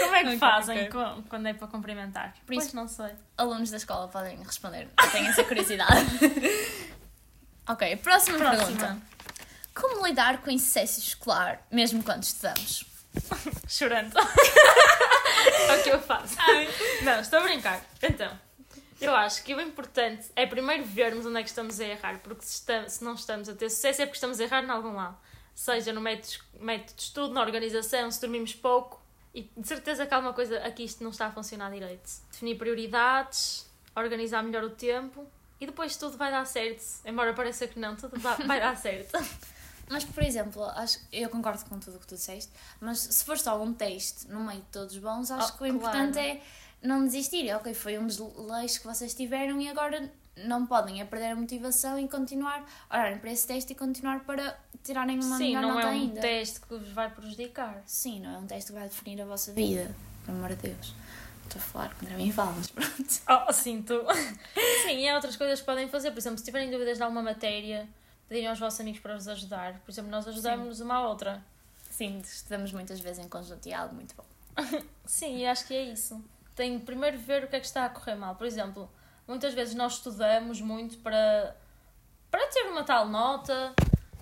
Como 0.00 0.14
é 0.14 0.20
que 0.22 0.26
Ok, 0.28 0.38
fazem 0.38 0.78
ok. 0.84 0.88
com- 0.90 1.22
quando 1.28 1.48
é 1.48 1.54
para 1.54 1.66
cumprimentar? 1.68 2.34
Por 2.46 2.54
isso- 2.54 2.74
não 2.76 2.86
sei. 2.86 3.10
Alunos 3.36 3.70
da 3.70 3.76
escola 3.76 4.06
podem 4.08 4.36
responder. 4.42 4.88
Eu 5.02 5.10
tenho 5.10 5.26
essa 5.26 5.42
curiosidade. 5.44 6.06
ok, 7.68 7.96
próxima, 7.96 8.38
Próxima. 8.38 8.64
pergunta. 8.66 8.98
Como 9.74 10.06
lidar 10.06 10.38
com 10.38 10.50
insucesso 10.50 11.00
escolar, 11.00 11.66
mesmo 11.70 12.02
quando 12.04 12.22
estudamos? 12.22 12.84
Chorando. 13.68 14.16
é 14.18 15.76
o 15.76 15.82
que 15.82 15.88
eu 15.90 16.00
faço. 16.00 16.36
Não, 17.02 17.20
estou 17.20 17.40
a 17.40 17.42
brincar. 17.42 17.80
Então, 18.02 18.30
eu 19.00 19.14
acho 19.14 19.42
que 19.42 19.54
o 19.54 19.60
importante 19.60 20.30
é 20.36 20.46
primeiro 20.46 20.84
vermos 20.84 21.26
onde 21.26 21.38
é 21.38 21.42
que 21.42 21.48
estamos 21.48 21.80
a 21.80 21.84
errar, 21.84 22.20
porque 22.22 22.42
se, 22.44 22.54
estamos, 22.54 22.92
se 22.92 23.04
não 23.04 23.14
estamos 23.14 23.48
a 23.48 23.54
ter 23.54 23.70
sucesso 23.70 24.02
é 24.02 24.06
porque 24.06 24.16
estamos 24.16 24.40
a 24.40 24.44
errar 24.44 24.62
em 24.64 24.70
algum 24.70 24.94
lado. 24.94 25.16
Seja 25.54 25.92
no 25.92 26.00
método, 26.00 26.32
método 26.60 26.94
de 26.96 27.02
estudo, 27.02 27.34
na 27.34 27.40
organização, 27.40 28.10
se 28.10 28.20
dormimos 28.20 28.54
pouco. 28.54 29.00
E 29.34 29.50
de 29.56 29.66
certeza 29.66 30.06
que 30.06 30.14
há 30.14 30.16
alguma 30.16 30.34
coisa 30.34 30.58
aqui 30.58 30.84
isto 30.84 31.02
não 31.02 31.10
está 31.10 31.26
a 31.26 31.32
funcionar 31.32 31.70
direito. 31.70 32.08
Definir 32.30 32.56
prioridades, 32.56 33.68
organizar 33.96 34.42
melhor 34.42 34.64
o 34.64 34.70
tempo 34.70 35.26
e 35.60 35.66
depois 35.66 35.96
tudo 35.96 36.16
vai 36.16 36.30
dar 36.30 36.44
certo. 36.46 36.82
Embora 37.04 37.32
pareça 37.34 37.66
que 37.66 37.78
não, 37.78 37.94
tudo 37.96 38.18
vai 38.20 38.60
dar 38.60 38.76
certo. 38.76 39.12
Mas, 39.88 40.02
por 40.02 40.22
exemplo, 40.22 40.64
acho, 40.64 40.98
eu 41.12 41.28
concordo 41.28 41.62
com 41.66 41.78
tudo 41.78 41.96
o 41.96 42.00
que 42.00 42.06
tu 42.06 42.14
disseste, 42.14 42.50
mas 42.80 43.00
se 43.00 43.22
for 43.22 43.36
só 43.36 43.60
um 43.62 43.74
teste 43.74 44.26
no 44.28 44.40
meio 44.40 44.60
de 44.60 44.66
todos 44.68 44.96
bons, 44.96 45.30
acho 45.30 45.52
Oh, 45.52 45.58
que 45.58 45.64
o 45.64 45.66
importante 45.66 46.14
claro. 46.14 46.26
é 46.28 46.40
não 46.84 47.04
desistir. 47.04 47.52
Ok, 47.56 47.74
foi 47.74 47.98
um 47.98 48.06
dos 48.06 48.18
leis 48.18 48.78
que 48.78 48.86
vocês 48.86 49.14
tiveram 49.14 49.60
e 49.60 49.68
agora 49.68 50.10
não 50.36 50.66
podem 50.66 51.00
é 51.00 51.04
perder 51.04 51.32
a 51.32 51.36
motivação 51.36 51.98
e 51.98 52.08
continuar, 52.08 52.64
olharem 52.90 53.18
para 53.18 53.30
esse 53.30 53.46
teste 53.46 53.72
e 53.72 53.76
continuar 53.76 54.20
para 54.24 54.58
tirarem 54.82 55.18
uma 55.18 55.38
Sim, 55.38 55.54
melhor 55.54 55.62
não 55.62 55.74
nota 55.74 55.86
é 55.86 55.90
um 55.90 55.92
ainda. 55.92 56.20
teste 56.20 56.60
que 56.60 56.68
vos 56.68 56.88
vai 56.88 57.10
prejudicar. 57.10 57.82
Sim, 57.86 58.20
não 58.20 58.34
é 58.34 58.38
um 58.38 58.46
teste 58.46 58.72
que 58.72 58.78
vai 58.78 58.88
definir 58.88 59.22
a 59.22 59.24
vossa 59.24 59.52
vida, 59.52 59.94
pelo 60.24 60.38
amor 60.38 60.50
de 60.50 60.68
Deus. 60.68 60.94
Estou 61.44 61.60
a 61.60 61.62
falar 61.62 61.94
contra 61.94 62.16
mim 62.16 62.32
fala, 62.32 62.52
mas 62.56 62.70
pronto. 62.70 63.20
Oh, 63.28 63.52
sim, 63.52 63.82
tu. 63.82 64.00
Sim, 64.82 64.98
e 64.98 65.08
há 65.08 65.14
outras 65.14 65.36
coisas 65.36 65.60
que 65.60 65.66
podem 65.66 65.88
fazer. 65.88 66.10
Por 66.10 66.18
exemplo, 66.18 66.38
se 66.38 66.44
tiverem 66.44 66.70
dúvidas 66.70 66.96
de 66.96 67.02
alguma 67.02 67.22
matéria, 67.22 67.88
pedirem 68.28 68.48
aos 68.48 68.58
vossos 68.58 68.80
amigos 68.80 69.00
para 69.00 69.14
vos 69.14 69.28
ajudar. 69.28 69.78
Por 69.80 69.90
exemplo, 69.90 70.10
nós 70.10 70.26
ajudamos 70.26 70.80
uma 70.80 70.94
à 70.94 71.08
outra. 71.08 71.44
Sim, 71.90 72.18
estudamos 72.24 72.72
muitas 72.72 72.98
vezes 72.98 73.24
em 73.24 73.28
conjunto 73.28 73.64
e 73.68 73.72
é 73.72 73.74
algo 73.74 73.94
muito 73.94 74.14
bom. 74.16 74.24
Sim, 75.06 75.38
e 75.38 75.46
acho 75.46 75.66
que 75.66 75.74
é 75.74 75.82
isso. 75.92 76.20
Tem 76.54 76.78
primeiro 76.78 77.18
ver 77.18 77.44
o 77.44 77.48
que 77.48 77.56
é 77.56 77.60
que 77.60 77.66
está 77.66 77.84
a 77.84 77.88
correr 77.88 78.14
mal. 78.14 78.36
Por 78.36 78.46
exemplo, 78.46 78.90
muitas 79.26 79.54
vezes 79.54 79.74
nós 79.74 79.94
estudamos 79.94 80.60
muito 80.60 80.98
para, 80.98 81.56
para 82.30 82.46
ter 82.48 82.62
uma 82.68 82.84
tal 82.84 83.08
nota 83.08 83.74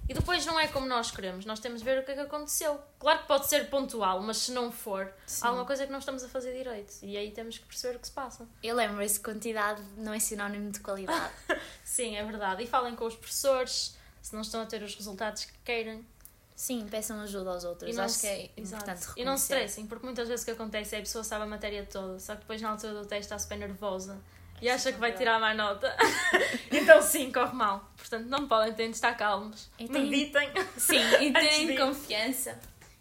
e 0.08 0.14
depois 0.14 0.44
não 0.44 0.58
é 0.58 0.66
como 0.68 0.86
nós 0.86 1.10
queremos. 1.10 1.44
Nós 1.44 1.60
temos 1.60 1.80
de 1.80 1.84
ver 1.84 1.98
o 1.98 2.04
que 2.04 2.10
é 2.10 2.14
que 2.14 2.20
aconteceu. 2.20 2.80
Claro 2.98 3.20
que 3.20 3.26
pode 3.26 3.48
ser 3.48 3.70
pontual, 3.70 4.20
mas 4.20 4.38
se 4.38 4.52
não 4.52 4.72
for, 4.72 5.12
Sim. 5.26 5.44
há 5.44 5.48
alguma 5.48 5.64
coisa 5.64 5.86
que 5.86 5.92
não 5.92 5.98
estamos 5.98 6.24
a 6.24 6.28
fazer 6.28 6.52
direito. 6.56 6.94
E 7.02 7.16
aí 7.16 7.30
temos 7.30 7.58
que 7.58 7.64
perceber 7.64 7.96
o 7.96 8.00
que 8.00 8.06
se 8.06 8.12
passa. 8.12 8.48
Eu 8.62 8.74
lembro-se 8.74 9.20
quantidade 9.20 9.82
não 9.96 10.12
é 10.12 10.18
sinónimo 10.18 10.70
de 10.70 10.80
qualidade. 10.80 11.32
Sim, 11.84 12.16
é 12.16 12.24
verdade. 12.24 12.62
E 12.62 12.66
falem 12.66 12.96
com 12.96 13.06
os 13.06 13.16
professores 13.16 13.96
se 14.20 14.34
não 14.34 14.42
estão 14.42 14.60
a 14.60 14.66
ter 14.66 14.82
os 14.82 14.94
resultados 14.94 15.44
que 15.44 15.58
querem. 15.64 16.06
Sim, 16.54 16.86
peçam 16.90 17.20
ajuda 17.20 17.50
aos 17.50 17.64
outros. 17.64 17.98
Acho 17.98 18.14
se- 18.14 18.20
que 18.20 18.26
é 18.26 18.50
importante. 18.56 19.06
E 19.16 19.24
não 19.24 19.36
se 19.36 19.44
estressem, 19.44 19.86
porque 19.86 20.04
muitas 20.04 20.28
vezes 20.28 20.42
o 20.42 20.46
que 20.46 20.52
acontece 20.52 20.94
é 20.94 20.98
a 20.98 21.02
pessoa 21.02 21.24
sabe 21.24 21.44
a 21.44 21.46
matéria 21.46 21.84
toda, 21.90 22.18
só 22.20 22.34
que 22.34 22.40
depois 22.42 22.60
na 22.62 22.70
altura 22.70 22.94
do 22.94 23.06
teste 23.06 23.24
está 23.24 23.38
super 23.38 23.58
nervosa 23.58 24.18
e 24.60 24.68
acha 24.68 24.92
que 24.92 24.98
vai 25.00 25.12
tirar 25.12 25.40
mais 25.40 25.56
nota. 25.56 25.92
então 26.70 27.02
sim, 27.02 27.32
corre 27.32 27.52
mal. 27.54 27.90
Portanto, 27.96 28.26
não 28.26 28.46
podem, 28.46 28.72
têm 28.74 28.90
de 28.90 28.96
estar 28.96 29.16
calmos. 29.16 29.68
E 29.78 29.88
têm- 29.88 30.02
Meditem. 30.08 30.50
Sim, 30.76 31.00
e 31.20 31.32
ir. 31.72 31.76
confiança. 31.78 32.58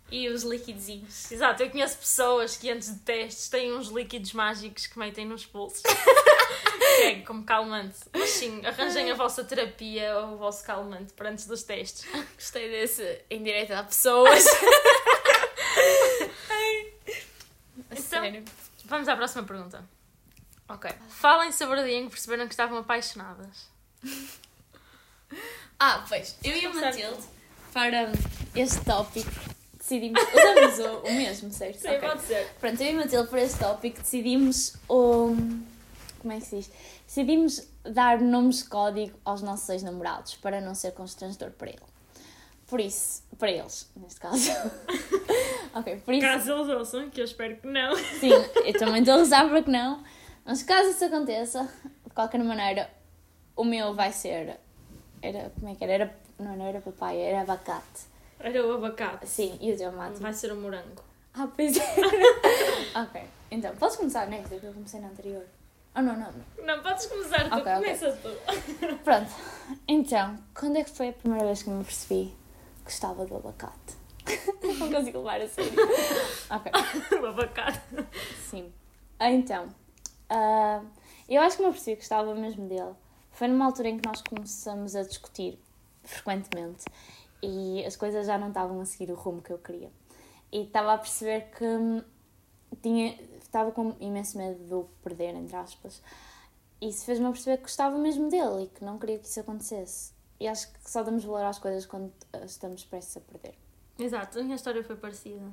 E 0.10 0.28
os 0.28 0.44
liquidezinhos. 0.44 1.32
Exato, 1.32 1.64
eu 1.64 1.70
conheço 1.70 1.98
pessoas 1.98 2.58
que 2.58 2.70
antes 2.70 2.92
de 2.94 3.00
testes 3.00 3.48
têm 3.48 3.72
uns 3.74 3.88
líquidos 3.88 4.34
mágicos 4.34 4.86
que 4.88 5.00
metem 5.00 5.26
nos 5.26 5.46
pulsos. 5.46 5.82
É 7.04 7.16
como 7.22 7.44
calmante. 7.44 7.98
Mas 8.14 8.30
sim, 8.30 8.64
arranjem 8.66 9.12
a 9.12 9.16
vossa 9.16 9.44
terapia 9.44 10.18
ou 10.20 10.34
o 10.34 10.38
vosso 10.38 10.64
calmante 10.64 11.14
para 11.14 11.30
antes 11.30 11.46
dos 11.48 11.64
testes. 11.64 12.06
Gostei 12.36 12.70
desse 12.70 13.22
em 13.30 13.42
direito 13.44 13.72
a 13.74 13.84
pessoas. 13.84 14.44
A 17.90 17.94
Então- 17.94 18.04
sério. 18.22 18.44
Vamos 18.86 19.08
à 19.08 19.16
próxima 19.16 19.44
pergunta. 19.44 19.84
Ok. 20.68 20.92
Falem 21.10 21.52
sobre 21.52 21.82
o 21.82 21.84
dia 21.84 21.98
em 21.98 22.06
que 22.06 22.12
perceberam 22.12 22.46
que 22.48 22.54
estavam 22.54 22.78
apaixonadas. 22.78 23.70
Ah, 25.84 26.06
pois, 26.08 26.36
eu 26.44 26.56
e 26.56 26.64
a. 26.66 26.74
Matilde, 26.74 27.24
para 27.74 28.12
este 28.54 28.86
tópico, 28.86 29.32
decidimos. 29.80 30.22
Usamos 30.22 30.80
o, 30.80 30.98
o 31.08 31.12
mesmo, 31.12 31.52
certo? 31.52 31.88
Ok. 31.88 32.20
ser. 32.20 32.48
Pronto, 32.60 32.82
eu 32.84 32.88
e 32.88 32.90
a 32.92 32.94
Matilde, 32.98 33.28
para 33.30 33.42
este 33.42 33.58
tópico, 33.58 34.00
decidimos 34.00 34.76
o. 34.88 35.36
Como 36.22 36.34
é 36.34 36.38
que 36.40 36.46
se 36.46 36.58
diz? 36.58 36.72
Decidimos 37.08 37.68
dar 37.84 38.22
nomes 38.22 38.58
de 38.58 38.66
código 38.66 39.18
aos 39.26 39.42
nossos 39.42 39.68
ex-namorados 39.70 40.36
para 40.36 40.62
não 40.62 40.76
ser 40.76 40.92
constrangedor 40.92 41.50
para 41.52 41.70
ele. 41.70 41.92
Por 42.68 42.80
isso, 42.80 43.24
para 43.40 43.50
eles, 43.50 43.90
neste 43.96 44.20
caso. 44.20 44.52
ok, 45.74 45.98
por 46.06 46.14
isso. 46.14 46.26
Caso 46.26 46.52
eles 46.52 46.70
ouçam, 46.70 47.10
que 47.10 47.20
eu 47.20 47.26
espero 47.26 47.58
que 47.58 47.68
não. 47.68 47.96
Sim, 47.96 48.30
eu 48.64 48.74
também 48.78 49.00
estou 49.00 49.16
a 49.16 49.18
rezar 49.18 49.50
para 49.50 49.64
que 49.64 49.72
não. 49.72 50.04
Mas 50.46 50.62
caso 50.62 50.92
isso 50.92 51.04
aconteça, 51.04 51.68
de 52.06 52.14
qualquer 52.14 52.44
maneira, 52.44 52.90
o 53.56 53.64
meu 53.64 53.96
vai 53.96 54.14
ser. 54.14 54.60
Era. 55.22 55.52
Como 55.60 55.72
é 55.72 55.76
que 55.76 55.84
era? 55.84 55.94
Era 55.94 56.16
Não, 56.40 56.56
não 56.56 56.66
era 56.66 56.80
papaya, 56.80 57.20
era 57.20 57.42
abacate. 57.42 58.06
Era 58.40 58.66
o 58.66 58.74
abacate. 58.74 59.28
Sim, 59.28 59.58
e 59.60 59.72
o 59.74 59.78
tomate. 59.78 60.20
Vai 60.20 60.34
ser 60.34 60.52
o 60.52 60.56
morango. 60.56 61.04
Ah, 61.34 61.48
pois 61.54 61.76
é. 61.76 61.96
ok, 63.02 63.22
então, 63.50 63.76
posso 63.76 63.98
começar 63.98 64.28
nesta 64.28 64.56
que 64.56 64.66
eu 64.66 64.74
comecei 64.74 65.00
na 65.00 65.08
anterior? 65.08 65.46
Oh, 65.96 66.02
não, 66.02 66.16
não. 66.16 66.32
Não, 66.64 66.82
podes 66.82 67.06
começar 67.06 67.50
tu. 67.50 67.56
Ok, 67.58 67.60
ok. 67.60 67.74
Começa 67.74 68.12
tu. 68.18 68.98
Pronto, 69.04 69.32
então, 69.88 70.38
quando 70.54 70.78
é 70.78 70.84
que 70.84 70.90
foi 70.90 71.10
a 71.10 71.14
primeira 71.14 71.46
vez 71.46 71.64
que 71.64 71.70
me 71.70 71.84
percebi 71.84 72.34
que 72.78 72.84
gostava 72.86 73.26
do 73.26 73.36
abacate? 73.36 73.96
não 74.80 74.92
consigo 74.92 75.18
levar 75.20 75.42
a 75.42 75.48
sério. 75.48 75.74
Ok, 76.50 76.72
o 77.22 77.26
abacate. 77.26 77.82
sim. 78.50 78.72
Então, 79.20 79.68
ah, 80.30 80.82
eu 81.28 81.42
acho 81.42 81.58
que 81.58 81.64
me 81.64 81.70
apercebi 81.70 81.96
que 81.96 82.02
gostava 82.02 82.34
mesmo 82.36 82.68
dele. 82.68 82.94
Foi 83.32 83.48
numa 83.48 83.66
altura 83.66 83.90
em 83.90 83.98
que 83.98 84.08
nós 84.08 84.22
começamos 84.22 84.96
a 84.96 85.04
discutir 85.04 85.60
frequentemente 86.04 86.86
e 87.42 87.84
as 87.86 87.96
coisas 87.96 88.26
já 88.26 88.38
não 88.38 88.50
estavam 88.50 88.80
a 88.80 88.86
seguir 88.86 89.12
o 89.12 89.16
rumo 89.16 89.42
que 89.42 89.52
eu 89.52 89.58
queria. 89.58 89.92
E 90.52 90.64
estava 90.64 90.94
a 90.94 90.98
perceber 90.98 91.50
que 91.58 91.66
hum, 91.66 92.04
tinha, 92.82 93.18
estava 93.52 93.72
com 93.72 93.96
imenso 94.00 94.38
medo 94.38 94.64
de 94.64 94.74
o 94.74 94.88
perder, 95.04 95.36
entre 95.36 95.58
aspas. 95.58 96.02
E 96.80 96.88
isso 96.88 97.06
fez-me 97.06 97.30
perceber 97.32 97.58
que 97.58 97.64
gostava 97.64 97.98
mesmo 97.98 98.30
dele 98.30 98.64
e 98.64 98.68
que 98.68 98.84
não 98.84 98.98
queria 98.98 99.20
que 99.20 99.28
isso 99.28 99.40
acontecesse. 99.40 100.14
E 100.40 100.48
acho 100.48 100.72
que 100.72 100.90
só 100.90 101.04
damos 101.04 101.24
valor 101.24 101.44
às 101.44 101.60
coisas 101.60 101.86
quando 101.86 102.12
estamos 102.46 102.84
prestes 102.86 103.18
a 103.18 103.20
perder. 103.20 103.54
Exato, 104.00 104.40
a 104.40 104.44
minha 104.44 104.56
história 104.56 104.84
foi 104.84 104.96
parecida. 104.96 105.46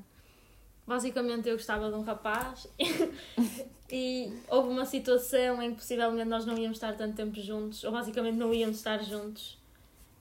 Basicamente 0.87 1.49
eu 1.49 1.57
gostava 1.57 1.91
de 1.91 1.97
um 1.97 2.01
rapaz 2.01 2.67
e 3.91 4.33
houve 4.49 4.71
uma 4.71 4.87
situação 4.87 5.61
em 5.61 5.73
que 5.73 5.77
possivelmente 5.77 6.29
nós 6.29 6.47
não 6.47 6.57
íamos 6.57 6.79
estar 6.79 6.97
tanto 6.97 7.15
tempo 7.15 7.39
juntos, 7.39 7.85
ou 7.85 7.93
basicamente 7.93 8.37
não 8.37 8.55
íamos 8.55 8.79
estar 8.79 9.03
juntos. 9.03 9.59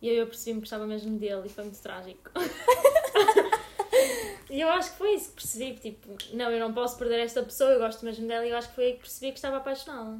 E 0.01 0.09
aí 0.09 0.17
eu 0.17 0.27
percebi-me 0.27 0.59
que 0.59 0.65
gostava 0.65 0.85
mesmo 0.85 1.17
dele 1.17 1.43
e 1.45 1.49
foi 1.49 1.63
muito 1.63 1.81
trágico. 1.81 2.31
e 4.49 4.61
eu 4.61 4.69
acho 4.69 4.91
que 4.91 4.97
foi 4.97 5.13
isso 5.13 5.29
que 5.29 5.35
percebi, 5.35 5.73
tipo, 5.75 6.15
não, 6.33 6.49
eu 6.49 6.59
não 6.59 6.73
posso 6.73 6.97
perder 6.97 7.19
esta 7.19 7.43
pessoa, 7.43 7.71
eu 7.71 7.79
gosto 7.79 8.05
mesmo 8.05 8.27
dela 8.27 8.45
e 8.45 8.49
eu 8.49 8.57
acho 8.57 8.69
que 8.69 8.75
foi 8.75 8.85
aí 8.85 8.93
que 8.93 8.99
percebi 8.99 9.31
que 9.31 9.37
estava 9.37 9.57
apaixonada. 9.57 10.19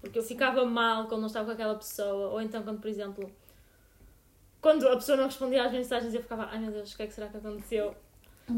Porque 0.00 0.18
eu 0.18 0.22
ficava 0.22 0.64
mal 0.64 1.06
quando 1.06 1.22
não 1.22 1.26
estava 1.26 1.46
com 1.46 1.52
aquela 1.52 1.74
pessoa, 1.74 2.28
ou 2.30 2.40
então 2.40 2.62
quando, 2.62 2.80
por 2.80 2.88
exemplo, 2.88 3.30
quando 4.60 4.86
a 4.88 4.96
pessoa 4.96 5.16
não 5.16 5.24
respondia 5.24 5.64
às 5.64 5.72
mensagens 5.72 6.14
eu 6.14 6.22
ficava, 6.22 6.48
ai 6.50 6.58
meu 6.58 6.70
Deus, 6.70 6.92
o 6.92 6.96
que 6.96 7.02
é 7.02 7.06
que 7.06 7.14
será 7.14 7.28
que 7.28 7.36
aconteceu? 7.38 7.94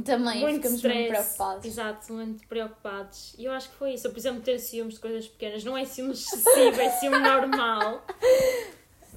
Também 0.04 0.40
muito 0.40 0.56
ficamos 0.56 0.76
stress. 0.76 0.98
muito 0.98 1.08
preocupados. 1.08 1.64
Exato, 1.64 2.12
muito 2.12 2.46
preocupados. 2.46 3.34
E 3.38 3.44
eu 3.46 3.52
acho 3.52 3.70
que 3.70 3.76
foi 3.76 3.94
isso. 3.94 4.06
Eu, 4.06 4.10
por 4.10 4.18
exemplo, 4.18 4.42
ter 4.42 4.58
ciúmes 4.58 4.94
de 4.94 5.00
coisas 5.00 5.26
pequenas. 5.26 5.64
Não 5.64 5.78
é 5.78 5.84
ciúme 5.86 6.12
excessivo, 6.12 6.78
é 6.78 6.90
ciúme 6.90 7.18
normal. 7.18 8.04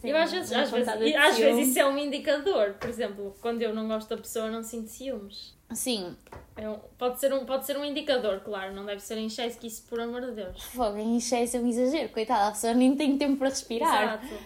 Sim, 0.01 0.09
eu 0.09 0.17
às 0.17 0.31
vezes, 0.31 0.51
às, 0.51 0.71
vezes, 0.71 0.87
às 0.87 1.37
vezes 1.37 1.67
isso 1.67 1.79
é 1.79 1.85
um 1.85 1.97
indicador. 1.97 2.75
Por 2.79 2.89
exemplo, 2.89 3.35
quando 3.41 3.61
eu 3.61 3.75
não 3.75 3.87
gosto 3.87 4.09
da 4.09 4.17
pessoa, 4.17 4.49
não 4.49 4.63
sinto 4.63 4.87
ciúmes. 4.87 5.53
Sim, 5.73 6.15
É 6.57 6.69
um- 6.69 6.79
pode, 6.97 7.19
ser 7.19 7.33
um, 7.33 7.45
pode 7.45 7.65
ser 7.65 7.77
um 7.77 7.83
indicador, 7.85 8.41
claro. 8.41 8.73
Não 8.73 8.85
deve 8.85 9.01
ser 9.01 9.17
em 9.17 9.25
excesso 9.27 9.57
que 9.57 9.67
isso, 9.67 9.83
por 9.83 9.99
amor 9.99 10.21
de 10.21 10.31
Deus. 10.31 10.61
fogo, 10.65 10.97
em 10.97 11.17
excesso 11.17 11.57
é 11.57 11.59
um 11.59 11.67
exagero. 11.67 12.09
Coitada, 12.09 12.49
a 12.49 12.51
pessoa 12.51 12.73
nem 12.73 12.95
tem 12.95 13.17
tempo 13.17 13.37
para 13.37 13.49
respirar. 13.49 14.21
Exato. 14.23 14.43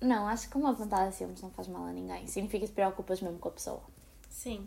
Não, 0.00 0.28
acho 0.28 0.48
que 0.48 0.56
uma 0.56 0.72
vontade 0.72 1.10
de 1.10 1.16
ciúmes 1.16 1.42
não 1.42 1.50
faz 1.50 1.68
mal 1.68 1.84
a 1.86 1.92
ninguém. 1.92 2.26
Significa 2.26 2.64
que 2.66 2.72
te 2.72 2.74
preocupas 2.74 3.20
mesmo 3.20 3.38
com 3.38 3.48
a 3.48 3.52
pessoa. 3.52 3.82
Sim. 4.30 4.66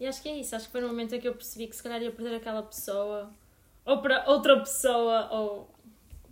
E 0.00 0.06
acho 0.06 0.20
que 0.22 0.28
é 0.28 0.36
isso. 0.36 0.56
Acho 0.56 0.66
que 0.66 0.72
foi 0.72 0.80
no 0.80 0.88
momento 0.88 1.14
em 1.14 1.20
que 1.20 1.28
eu 1.28 1.34
percebi 1.34 1.66
que 1.68 1.76
se 1.76 1.82
calhar 1.82 2.02
ia 2.02 2.10
perder 2.10 2.36
aquela 2.36 2.62
pessoa. 2.62 3.30
Ou 3.84 4.02
para 4.02 4.28
outra 4.28 4.58
pessoa, 4.58 5.28
ou 5.32 5.70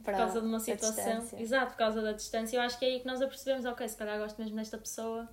por 0.03 0.13
causa 0.15 0.41
de 0.41 0.47
uma 0.47 0.61
situação. 0.61 1.27
Exato, 1.39 1.73
por 1.73 1.79
causa 1.79 2.03
da 2.03 2.13
distância. 2.13 2.57
Eu 2.57 2.63
acho 2.63 2.79
que 2.79 2.85
é 2.85 2.89
aí 2.89 3.01
que 3.01 3.07
nós 3.07 3.21
apercebemos, 3.23 3.65
ok, 3.65 3.89
se 3.89 3.97
calhar 3.97 4.19
gosto 4.19 4.39
mesmo 4.41 4.57
desta 4.57 4.77
pessoa 4.79 5.29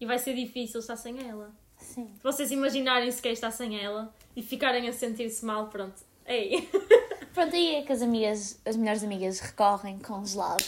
e 0.00 0.06
vai 0.06 0.18
ser 0.18 0.34
difícil 0.34 0.80
estar 0.80 0.96
sem 0.96 1.26
ela. 1.28 1.52
Sim. 1.78 2.10
Se 2.16 2.22
vocês 2.22 2.50
imaginarem 2.50 3.10
sequer 3.10 3.32
estar 3.32 3.50
sem 3.50 3.82
ela 3.82 4.12
e 4.34 4.42
ficarem 4.42 4.88
a 4.88 4.92
sentir-se 4.92 5.44
mal, 5.44 5.68
pronto. 5.68 5.96
Ei! 6.26 6.68
Pronto, 7.32 7.54
aí 7.54 7.74
é 7.74 7.82
que 7.82 7.92
as 7.92 8.00
amigas, 8.00 8.58
as 8.64 8.76
melhores 8.76 9.04
amigas 9.04 9.40
recorrem 9.40 9.98
com 9.98 10.24
gelado. 10.24 10.64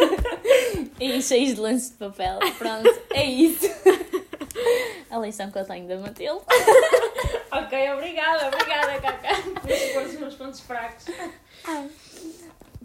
e 0.98 1.20
cheios 1.20 1.54
de 1.54 1.60
lances 1.60 1.90
de 1.90 1.96
papel. 1.96 2.38
Pronto, 2.56 2.88
é 3.10 3.26
isso. 3.26 3.66
A 5.10 5.18
lição 5.18 5.50
que 5.50 5.58
eu 5.58 5.66
tenho 5.66 5.86
da 5.86 5.98
Matilde. 5.98 6.42
ok, 7.52 7.92
obrigada, 7.92 8.48
obrigada, 8.48 9.00
Cacá, 9.02 9.34
por 9.60 9.70
expor 9.70 10.02
os 10.04 10.14
meus 10.14 10.34
pontos 10.34 10.60
fracos. 10.60 11.04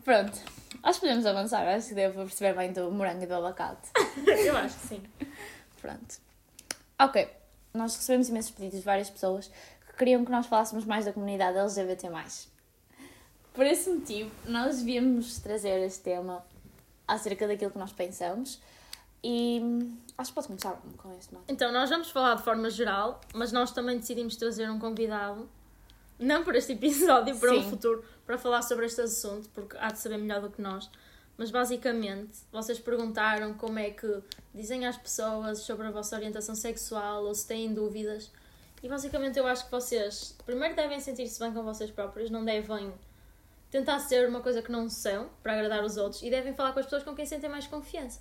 Pronto, 0.03 0.37
acho 0.83 0.99
que 0.99 1.05
podemos 1.05 1.25
avançar. 1.25 1.65
Acho 1.69 1.87
que 1.87 1.93
devo 1.93 2.25
perceber 2.25 2.53
bem 2.57 2.73
do 2.73 2.91
morango 2.91 3.23
e 3.23 3.25
do 3.25 3.35
abacate. 3.35 3.89
Eu 4.27 4.57
acho 4.57 4.77
que 4.79 4.87
sim. 4.87 5.03
Pronto. 5.81 6.30
Ok, 7.03 7.27
nós 7.73 7.95
recebemos 7.95 8.29
imensos 8.29 8.51
pedidos 8.51 8.77
de 8.77 8.85
várias 8.85 9.09
pessoas 9.09 9.49
que 9.87 9.97
queriam 9.97 10.23
que 10.23 10.29
nós 10.29 10.45
falássemos 10.45 10.85
mais 10.85 11.03
da 11.03 11.11
comunidade 11.11 11.57
LGBT. 11.57 12.11
Por 13.55 13.65
esse 13.65 13.89
motivo, 13.89 14.29
nós 14.45 14.77
devíamos 14.77 15.39
trazer 15.39 15.83
este 15.83 16.01
tema 16.01 16.45
acerca 17.07 17.47
daquilo 17.47 17.71
que 17.71 17.79
nós 17.79 17.91
pensamos 17.91 18.61
e 19.23 19.59
hum, 19.63 19.97
acho 20.15 20.29
que 20.29 20.35
pode 20.35 20.47
começar 20.47 20.79
com 20.95 21.11
este 21.17 21.33
nota. 21.33 21.51
Então, 21.51 21.71
nós 21.71 21.89
vamos 21.89 22.11
falar 22.11 22.35
de 22.35 22.43
forma 22.43 22.69
geral, 22.69 23.19
mas 23.33 23.51
nós 23.51 23.71
também 23.71 23.97
decidimos 23.97 24.35
trazer 24.35 24.69
um 24.69 24.77
convidado, 24.77 25.49
não 26.19 26.43
por 26.43 26.55
este 26.55 26.73
episódio, 26.73 27.35
para 27.41 27.49
Sim. 27.49 27.67
futuro, 27.67 28.05
para 28.27 28.37
falar 28.37 28.61
sobre 28.61 28.85
este 28.85 29.01
assunto, 29.01 29.49
porque 29.55 29.75
há 29.79 29.87
de 29.87 29.97
saber 29.97 30.19
melhor 30.19 30.39
do 30.39 30.51
que 30.51 30.61
nós. 30.61 30.87
Mas 31.41 31.49
basicamente, 31.49 32.37
vocês 32.51 32.79
perguntaram 32.79 33.55
como 33.55 33.79
é 33.79 33.89
que 33.89 34.21
dizem 34.53 34.85
às 34.85 34.95
pessoas 34.95 35.61
sobre 35.61 35.87
a 35.87 35.89
vossa 35.89 36.15
orientação 36.15 36.53
sexual 36.53 37.25
ou 37.25 37.33
se 37.33 37.47
têm 37.47 37.73
dúvidas. 37.73 38.29
E 38.83 38.87
basicamente, 38.87 39.39
eu 39.39 39.47
acho 39.47 39.65
que 39.65 39.71
vocês 39.71 40.37
primeiro 40.45 40.75
devem 40.75 40.99
sentir-se 40.99 41.39
bem 41.39 41.51
com 41.51 41.63
vocês 41.63 41.89
próprios, 41.89 42.29
não 42.29 42.45
devem 42.45 42.93
tentar 43.71 43.97
ser 44.01 44.29
uma 44.29 44.41
coisa 44.41 44.61
que 44.61 44.71
não 44.71 44.87
são 44.87 45.31
para 45.41 45.53
agradar 45.53 45.83
os 45.83 45.97
outros 45.97 46.21
e 46.21 46.29
devem 46.29 46.53
falar 46.53 46.73
com 46.73 46.79
as 46.79 46.85
pessoas 46.85 47.01
com 47.01 47.15
quem 47.15 47.25
sentem 47.25 47.49
mais 47.49 47.65
confiança 47.65 48.19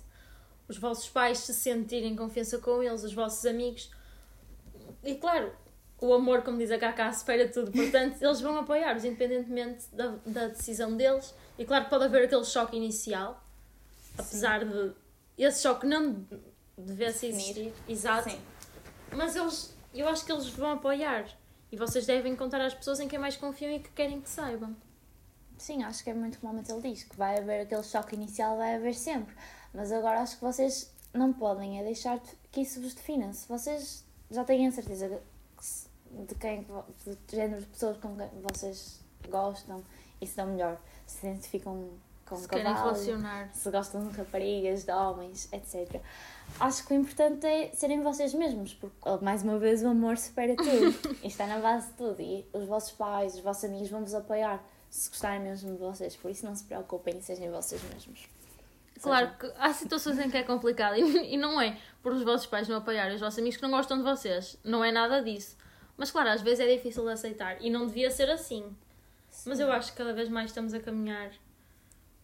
os 0.67 0.79
vossos 0.79 1.07
pais 1.07 1.37
se 1.37 1.53
sentirem 1.53 2.15
confiança 2.15 2.57
com 2.57 2.81
eles, 2.81 3.03
os 3.03 3.13
vossos 3.13 3.45
amigos. 3.45 3.91
E 5.03 5.13
claro, 5.13 5.53
o 6.01 6.13
amor, 6.13 6.41
como 6.41 6.57
diz 6.57 6.71
a 6.71 6.79
Cacá, 6.79 7.13
supera 7.13 7.47
tudo. 7.47 7.71
Portanto, 7.71 8.21
eles 8.21 8.41
vão 8.41 8.57
apoiar-vos, 8.57 9.05
independentemente 9.05 9.85
da, 9.93 10.15
da 10.25 10.47
decisão 10.47 10.97
deles. 10.97 11.33
E 11.57 11.63
claro 11.63 11.83
que 11.85 11.91
pode 11.91 12.05
haver 12.05 12.25
aquele 12.25 12.43
choque 12.43 12.75
inicial, 12.75 13.41
apesar 14.17 14.65
de 14.65 14.93
esse 15.37 15.61
choque 15.61 15.85
não 15.85 16.25
devesse 16.77 17.27
existir. 17.27 17.71
Exato. 17.87 18.31
Sim. 18.31 18.39
Mas 19.15 19.35
eles, 19.35 19.75
eu 19.93 20.07
acho 20.07 20.25
que 20.25 20.31
eles 20.31 20.47
vão 20.49 20.71
apoiar. 20.71 21.25
E 21.71 21.77
vocês 21.77 22.05
devem 22.05 22.35
contar 22.35 22.59
às 22.61 22.73
pessoas 22.73 22.99
em 22.99 23.07
quem 23.07 23.19
mais 23.19 23.37
confiam 23.37 23.71
e 23.71 23.79
que 23.79 23.89
querem 23.91 24.19
que 24.19 24.29
saibam. 24.29 24.75
Sim, 25.57 25.83
acho 25.83 26.03
que 26.03 26.09
é 26.09 26.13
muito 26.13 26.39
como 26.39 26.55
Matilde 26.55 26.89
diz, 26.89 27.03
que 27.03 27.15
vai 27.15 27.37
haver 27.37 27.61
aquele 27.61 27.83
choque 27.83 28.15
inicial, 28.15 28.57
vai 28.57 28.75
haver 28.75 28.95
sempre. 28.95 29.35
Mas 29.71 29.91
agora 29.91 30.19
acho 30.19 30.37
que 30.37 30.43
vocês 30.43 30.91
não 31.13 31.31
podem 31.31 31.79
é 31.79 31.83
deixar 31.83 32.19
que 32.51 32.61
isso 32.61 32.81
vos 32.81 32.95
defina. 32.95 33.31
Se 33.31 33.47
vocês 33.47 34.03
já 34.31 34.43
têm 34.43 34.67
a 34.67 34.71
certeza 34.71 35.21
que 35.57 35.90
de 36.27 36.35
quem, 36.35 36.65
de 37.27 37.35
género 37.35 37.61
de 37.61 37.67
pessoas 37.67 37.97
com 37.97 38.15
quem 38.15 38.29
vocês 38.41 38.99
gostam 39.29 39.83
e 40.19 40.27
se 40.27 40.35
dão 40.35 40.47
melhor, 40.47 40.79
se 41.05 41.25
identificam 41.25 41.89
com 42.25 42.37
se 42.37 42.47
querem 42.47 42.63
cavalo, 42.63 42.93
relacionar. 42.93 43.49
se 43.53 43.69
gostam 43.69 44.07
de 44.07 44.17
raparigas, 44.17 44.85
de 44.85 44.91
homens, 44.91 45.51
etc. 45.51 46.01
Acho 46.59 46.87
que 46.87 46.93
o 46.93 46.97
importante 46.97 47.45
é 47.45 47.71
serem 47.73 48.01
vocês 48.01 48.33
mesmos, 48.33 48.73
porque, 48.73 48.97
mais 49.21 49.43
uma 49.43 49.59
vez, 49.59 49.83
o 49.83 49.87
amor 49.87 50.17
supera 50.17 50.55
tudo. 50.55 51.17
e 51.23 51.27
está 51.27 51.45
na 51.45 51.59
base 51.59 51.87
de 51.87 51.93
tudo. 51.93 52.21
E 52.21 52.45
os 52.53 52.65
vossos 52.65 52.91
pais, 52.91 53.35
os 53.35 53.41
vossos 53.41 53.65
amigos 53.65 53.89
vão 53.89 54.01
vos 54.01 54.13
apoiar 54.13 54.63
se 54.89 55.09
gostarem 55.09 55.41
mesmo 55.41 55.73
de 55.73 55.77
vocês. 55.77 56.15
Por 56.15 56.31
isso, 56.31 56.45
não 56.45 56.55
se 56.55 56.63
preocupem 56.63 57.17
e 57.17 57.21
sejam 57.21 57.51
vocês 57.51 57.81
mesmos. 57.93 58.27
Claro 59.01 59.31
que 59.37 59.51
há 59.57 59.73
situações 59.73 60.19
em 60.19 60.29
que 60.29 60.37
é 60.37 60.43
complicado 60.43 60.95
e, 60.99 61.33
e 61.33 61.37
não 61.37 61.59
é 61.59 61.77
por 62.03 62.13
os 62.13 62.23
vossos 62.23 62.45
pais 62.45 62.67
não 62.67 62.77
apoiarem 62.77 63.15
os 63.15 63.21
vossos 63.21 63.39
amigos 63.39 63.57
que 63.57 63.63
não 63.63 63.71
gostam 63.71 63.97
de 63.97 64.03
vocês. 64.03 64.57
Não 64.63 64.83
é 64.83 64.91
nada 64.91 65.21
disso. 65.21 65.57
Mas 65.97 66.11
claro, 66.11 66.29
às 66.29 66.41
vezes 66.41 66.59
é 66.59 66.75
difícil 66.75 67.03
de 67.03 67.11
aceitar 67.11 67.61
e 67.61 67.69
não 67.69 67.87
devia 67.87 68.09
ser 68.09 68.29
assim. 68.29 68.65
Mas 69.45 69.59
eu 69.59 69.71
acho 69.71 69.91
que 69.91 69.97
cada 69.97 70.13
vez 70.13 70.29
mais 70.29 70.49
estamos 70.49 70.73
a 70.73 70.79
caminhar 70.79 71.31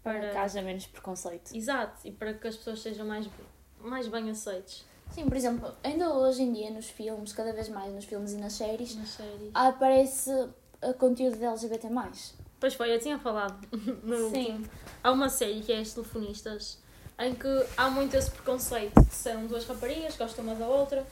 Para 0.03 0.19
para. 0.19 0.29
que 0.31 0.37
haja 0.37 0.61
menos 0.61 0.85
preconceito. 0.87 1.55
Exato, 1.55 2.05
e 2.05 2.11
para 2.11 2.33
que 2.33 2.47
as 2.47 2.57
pessoas 2.57 2.81
sejam 2.81 3.05
mais, 3.05 3.27
mais 3.79 4.07
bem 4.07 4.29
aceites 4.29 4.85
Sim, 5.11 5.25
por 5.25 5.37
exemplo, 5.37 5.73
ainda 5.83 6.13
hoje 6.13 6.43
em 6.43 6.53
dia 6.53 6.69
nos 6.69 6.89
filmes, 6.89 7.33
cada 7.33 7.53
vez 7.53 7.69
mais 7.69 7.93
nos 7.93 8.05
filmes 8.05 8.33
e 8.33 8.37
nas 8.37 8.53
séries, 8.53 8.95
nas 8.95 9.09
séries. 9.09 9.51
aparece 9.53 10.31
conteúdo 10.97 11.37
de 11.37 11.45
LGBT. 11.45 11.87
Pois 12.59 12.73
foi, 12.73 12.93
eu 12.93 12.99
tinha 12.99 13.17
falado 13.17 13.67
no 14.03 14.25
último. 14.25 14.67
Há 15.03 15.11
uma 15.11 15.29
série 15.29 15.61
que 15.61 15.71
é 15.71 15.79
As 15.79 15.93
Telefonistas, 15.93 16.79
em 17.19 17.33
que 17.33 17.47
há 17.75 17.89
muito 17.89 18.15
esse 18.15 18.29
preconceito, 18.29 18.93
que 19.05 19.15
são 19.15 19.47
duas 19.47 19.65
raparigas, 19.65 20.15
gostam 20.17 20.43
uma 20.43 20.55
da 20.55 20.67
outra, 20.67 21.05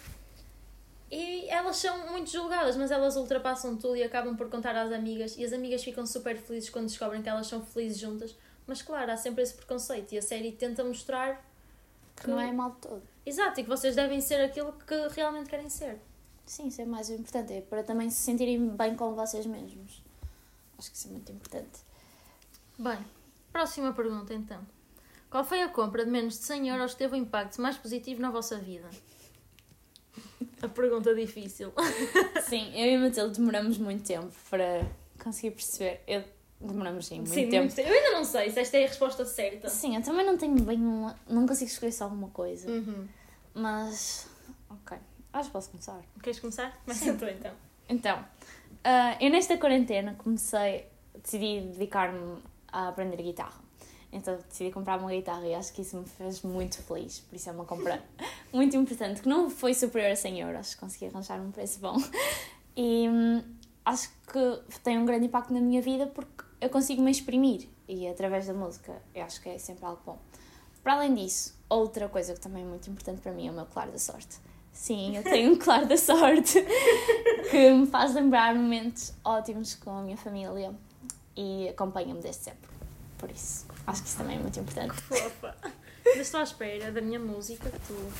e 1.15 1.49
elas 1.49 1.77
são 1.77 2.11
muito 2.11 2.29
julgadas, 2.29 2.75
mas 2.75 2.91
elas 2.91 3.15
ultrapassam 3.15 3.77
tudo 3.77 3.95
e 3.95 4.03
acabam 4.03 4.35
por 4.35 4.49
contar 4.49 4.75
às 4.75 4.91
amigas, 4.91 5.37
e 5.37 5.45
as 5.45 5.53
amigas 5.53 5.81
ficam 5.81 6.05
super 6.05 6.37
felizes 6.37 6.69
quando 6.69 6.87
descobrem 6.87 7.21
que 7.21 7.29
elas 7.29 7.47
são 7.47 7.65
felizes 7.65 7.99
juntas, 7.99 8.35
mas 8.67 8.81
claro, 8.81 9.11
há 9.11 9.15
sempre 9.15 9.41
esse 9.41 9.53
preconceito, 9.53 10.11
e 10.11 10.17
a 10.17 10.21
série 10.21 10.51
tenta 10.51 10.83
mostrar 10.83 11.41
Que 12.17 12.29
não 12.29 12.39
é 12.39 12.51
mal 12.51 12.71
todo. 12.81 13.01
Exato, 13.25 13.61
e 13.61 13.63
que 13.63 13.69
vocês 13.69 13.95
devem 13.95 14.19
ser 14.19 14.43
aquilo 14.43 14.73
que 14.73 15.07
realmente 15.15 15.49
querem 15.49 15.69
ser. 15.69 15.99
Sim, 16.45 16.67
isso 16.67 16.81
é 16.81 16.85
mais 16.85 17.09
importante. 17.09 17.53
É 17.53 17.61
para 17.61 17.81
também 17.81 18.09
se 18.09 18.21
sentirem 18.21 18.67
bem 18.69 18.95
com 18.95 19.15
vocês 19.15 19.45
mesmos. 19.45 20.03
Acho 20.77 20.91
que 20.91 20.97
isso 20.97 21.07
é 21.07 21.11
muito 21.11 21.31
importante. 21.31 21.79
Bem, 22.77 22.99
próxima 23.51 23.93
pergunta 23.93 24.33
então. 24.33 24.61
Qual 25.29 25.43
foi 25.43 25.61
a 25.61 25.69
compra 25.69 26.05
de 26.05 26.11
menos 26.11 26.37
de 26.37 26.45
100 26.45 26.69
euros 26.69 26.91
que 26.91 26.99
teve 26.99 27.15
um 27.15 27.19
impacto 27.19 27.61
mais 27.61 27.77
positivo 27.77 28.21
na 28.21 28.29
vossa 28.29 28.57
vida? 28.57 28.89
A 30.61 30.67
pergunta 30.67 31.13
difícil. 31.13 31.71
Sim, 32.47 32.71
eu 32.73 32.91
e 32.91 32.95
a 32.95 32.99
Matilde 32.99 33.37
demoramos 33.37 33.77
muito 33.77 34.03
tempo 34.03 34.31
para 34.49 34.85
conseguir 35.21 35.51
perceber. 35.51 36.01
Eu 36.07 36.23
demoramos 36.59 37.05
sim, 37.05 37.17
muito 37.17 37.31
Sim, 37.31 37.49
tempo. 37.49 37.65
muito. 37.65 37.79
Eu 37.79 37.93
ainda 37.93 38.11
não 38.17 38.23
sei 38.23 38.49
se 38.49 38.59
esta 38.59 38.77
é 38.77 38.85
a 38.85 38.87
resposta 38.87 39.25
certa. 39.25 39.69
Sim, 39.69 39.95
eu 39.95 40.01
também 40.01 40.25
não 40.25 40.37
tenho 40.37 40.55
bem 40.61 40.79
uma. 40.79 41.15
Não 41.27 41.45
consigo 41.45 41.69
escolher 41.69 41.91
só 41.91 42.07
uma 42.07 42.29
coisa. 42.29 42.69
Uhum. 42.69 43.07
Mas. 43.53 44.27
Ok. 44.69 44.97
Acho 45.33 45.49
que 45.49 45.53
posso 45.53 45.69
começar. 45.69 46.01
Queres 46.23 46.39
começar? 46.39 46.79
Começa 46.85 47.13
tu 47.13 47.25
então. 47.25 47.51
Então, 47.89 48.25
ah, 48.83 49.17
eu 49.19 49.29
nesta 49.29 49.57
quarentena 49.57 50.15
comecei, 50.17 50.85
decidi 51.21 51.61
dedicar-me 51.61 52.41
a 52.71 52.87
aprender 52.89 53.21
guitarra. 53.21 53.64
Então 54.15 54.37
decidi 54.47 54.71
comprar 54.71 54.97
uma 54.97 55.11
guitarra 55.11 55.45
e 55.45 55.53
acho 55.53 55.73
que 55.73 55.81
isso 55.81 55.97
me 55.97 56.05
fez 56.05 56.41
muito 56.41 56.81
feliz. 56.81 57.19
Por 57.19 57.35
isso 57.35 57.49
é 57.49 57.51
uma 57.51 57.65
compra 57.65 58.01
muito 58.53 58.75
importante, 58.77 59.21
que 59.21 59.27
não 59.27 59.49
foi 59.49 59.73
superior 59.73 60.11
a 60.11 60.15
100 60.15 60.39
euros. 60.39 60.75
Consegui 60.75 61.07
arranjar 61.07 61.39
um 61.39 61.51
preço 61.51 61.79
bom. 61.79 61.95
E 62.77 63.07
hum, 63.07 63.41
acho 63.85 64.09
que 64.27 64.79
tem 64.83 64.97
um 64.97 65.05
grande 65.05 65.27
impacto 65.27 65.53
na 65.53 65.61
minha 65.61 65.81
vida 65.81 66.07
porque 66.07 66.43
eu 66.59 66.69
consigo 66.69 67.01
me 67.01 67.09
exprimir. 67.09 67.69
E 67.87 68.05
através 68.05 68.47
da 68.47 68.53
música 68.53 69.01
eu 69.13 69.23
acho 69.23 69.41
que 69.41 69.47
é 69.47 69.57
sempre 69.57 69.85
algo 69.85 70.01
bom. 70.05 70.19
Para 70.83 70.95
além 70.95 71.13
disso, 71.13 71.57
outra 71.69 72.09
coisa 72.09 72.33
que 72.33 72.39
também 72.41 72.63
é 72.63 72.65
muito 72.65 72.89
importante 72.89 73.21
para 73.21 73.31
mim 73.31 73.47
é 73.47 73.51
o 73.51 73.53
meu 73.53 73.65
claro 73.65 73.93
da 73.93 73.97
sorte. 73.97 74.39
Sim, 74.73 75.15
eu 75.15 75.23
tenho 75.23 75.53
um 75.53 75.55
claro 75.57 75.87
da 75.87 75.95
sorte 75.95 76.61
que 77.49 77.71
me 77.71 77.87
faz 77.87 78.13
lembrar 78.13 78.53
momentos 78.53 79.13
ótimos 79.23 79.73
com 79.75 79.91
a 79.91 80.01
minha 80.01 80.17
família 80.17 80.75
e 81.33 81.69
acompanha-me 81.69 82.19
desde 82.19 82.43
sempre. 82.43 82.69
Por 83.17 83.31
isso, 83.31 83.64
acho 83.87 84.01
que 84.01 84.07
isso 84.09 84.17
também 84.17 84.37
é 84.37 84.39
muito 84.39 84.59
importante. 84.59 84.93
Fofa. 85.01 85.55
Ainda 86.05 86.21
estou 86.21 86.39
à 86.39 86.43
espera 86.43 86.91
da 86.91 87.01
minha 87.01 87.19
música 87.19 87.69
que 87.69 87.79
tu 87.79 88.13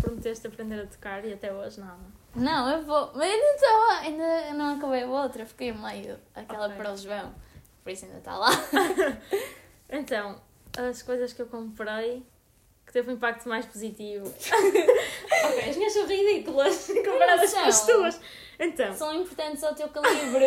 prometeste 0.00 0.46
aprender 0.46 0.80
a 0.82 0.86
tocar 0.86 1.24
e 1.24 1.32
até 1.32 1.52
hoje 1.52 1.80
nada. 1.80 1.98
Não, 2.34 2.70
eu 2.70 2.84
vou. 2.84 3.10
Mas 3.14 3.22
ainda, 3.30 3.46
estou, 3.54 3.90
ainda 4.00 4.54
não 4.54 4.76
acabei 4.76 5.02
a 5.02 5.06
outra, 5.06 5.46
fiquei 5.46 5.72
meio 5.72 6.18
aquela 6.34 6.66
Ok. 6.66 6.76
para 6.76 6.92
o 6.92 6.96
João. 6.96 7.34
Por 7.82 7.90
isso 7.90 8.04
ainda 8.04 8.18
está 8.18 8.36
lá. 8.36 8.50
Então, 9.88 10.40
as 10.76 11.00
coisas 11.02 11.32
que 11.32 11.40
eu 11.40 11.46
comprei 11.46 12.26
que 12.84 12.92
teve 12.92 13.10
um 13.10 13.14
impacto 13.14 13.48
mais 13.48 13.66
positivo. 13.66 14.26
ok, 14.26 15.70
as 15.70 15.76
minhas 15.76 15.92
são 15.92 16.06
ridículas 16.06 16.86
comparadas 17.04 17.52
com 17.52 17.60
as 17.60 17.86
tuas. 17.86 18.20
Então, 18.58 18.94
São 18.94 19.14
importantes 19.14 19.62
ao 19.62 19.74
teu 19.74 19.88
calibre. 19.88 20.46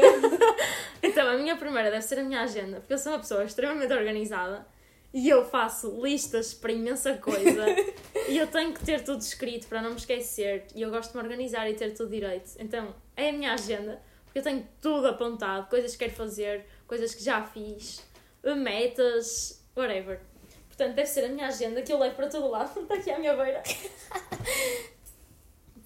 então, 1.01 1.27
a 1.27 1.37
minha 1.37 1.55
primeira 1.55 1.91
deve 1.91 2.01
ser 2.01 2.19
a 2.19 2.23
minha 2.23 2.41
agenda, 2.41 2.79
porque 2.79 2.93
eu 2.93 2.97
sou 2.97 3.11
uma 3.11 3.19
pessoa 3.19 3.43
extremamente 3.43 3.93
organizada 3.93 4.65
e 5.13 5.27
eu 5.27 5.45
faço 5.45 5.99
listas 6.01 6.53
para 6.53 6.71
imensa 6.71 7.17
coisa 7.17 7.65
e 8.27 8.37
eu 8.37 8.47
tenho 8.47 8.73
que 8.73 8.83
ter 8.83 9.03
tudo 9.03 9.21
escrito 9.21 9.67
para 9.67 9.81
não 9.81 9.91
me 9.91 9.95
esquecer 9.95 10.67
e 10.75 10.81
eu 10.81 10.89
gosto 10.89 11.11
de 11.11 11.17
me 11.17 11.23
organizar 11.23 11.69
e 11.69 11.73
ter 11.73 11.93
tudo 11.93 12.09
direito. 12.09 12.51
Então, 12.59 12.93
é 13.15 13.29
a 13.29 13.33
minha 13.33 13.53
agenda, 13.53 14.01
porque 14.25 14.39
eu 14.39 14.43
tenho 14.43 14.67
tudo 14.81 15.07
apontado, 15.07 15.67
coisas 15.69 15.91
que 15.91 16.05
quero 16.05 16.15
fazer, 16.15 16.65
coisas 16.87 17.13
que 17.13 17.23
já 17.23 17.43
fiz, 17.43 18.03
metas, 18.43 19.63
whatever. 19.75 20.19
Portanto, 20.67 20.95
deve 20.95 21.09
ser 21.09 21.25
a 21.25 21.29
minha 21.29 21.47
agenda 21.47 21.81
que 21.81 21.91
eu 21.91 21.99
levo 21.99 22.15
para 22.15 22.27
todo 22.27 22.47
lado, 22.47 22.79
está 22.79 22.95
aqui 22.95 23.11
à 23.11 23.19
minha 23.19 23.35
beira. 23.35 23.61